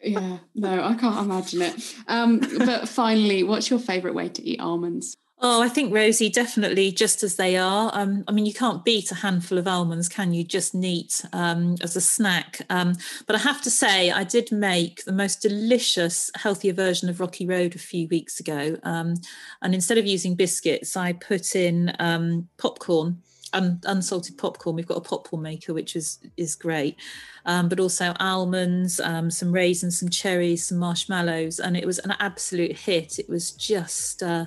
[0.03, 1.95] Yeah, no, I can't imagine it.
[2.07, 5.17] Um, but finally, what's your favourite way to eat almonds?
[5.41, 7.93] Oh, I think Rosie, definitely just as they are.
[7.95, 10.43] Um, I mean, you can't beat a handful of almonds, can you?
[10.43, 12.61] Just neat um, as a snack.
[12.71, 17.21] Um, but I have to say, I did make the most delicious, healthier version of
[17.21, 18.79] Rocky Road a few weeks ago.
[18.83, 19.15] Um,
[19.63, 23.23] and instead of using biscuits, I put in um, popcorn
[23.53, 24.77] un, unsalted popcorn.
[24.77, 26.97] We've got a popcorn maker, which is is great,
[27.45, 32.15] um, but also almonds, um, some raisins, some cherries, some marshmallows, and it was an
[32.21, 33.19] absolute hit.
[33.19, 34.23] It was just.
[34.23, 34.47] Uh,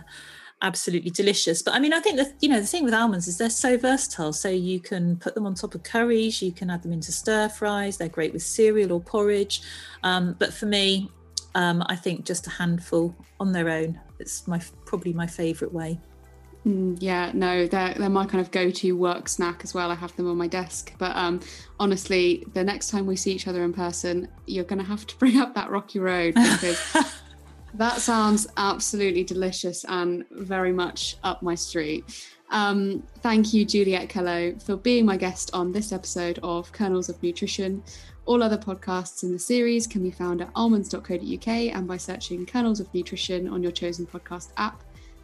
[0.64, 1.64] absolutely delicious.
[1.64, 3.78] But i mean i think that you know the thing with almonds is they're so
[3.78, 4.32] versatile.
[4.32, 6.40] So you can put them on top of curries.
[6.40, 7.98] You can add them into stir fries.
[7.98, 9.64] They're great with cereal or porridge.
[10.04, 11.10] Um, but for me
[11.56, 14.00] um, i think just a handful on their own.
[14.20, 16.00] It's my probably my favorite way
[16.64, 19.90] yeah, no, they're they're my kind of go-to work snack as well.
[19.90, 20.94] I have them on my desk.
[21.00, 21.40] But um,
[21.80, 25.16] honestly, the next time we see each other in person, you're going to have to
[25.20, 26.80] bring up that rocky road because
[27.74, 32.28] that sounds absolutely delicious and very much up my street.
[32.52, 37.22] Um, thank you, Juliette Kellow, for being my guest on this episode of Kernels of
[37.24, 37.82] Nutrition.
[38.26, 42.80] All other podcasts in the series can be found at almonds.co.uk and by searching Kernels
[42.80, 44.84] of Nutrition on your chosen podcast app.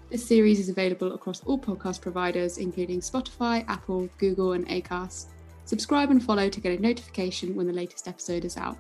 [0.10, 5.26] This series is available across all podcast providers, including Spotify, Apple, Google, and Acast.
[5.66, 8.78] Subscribe and follow to get a notification when the latest episode is out.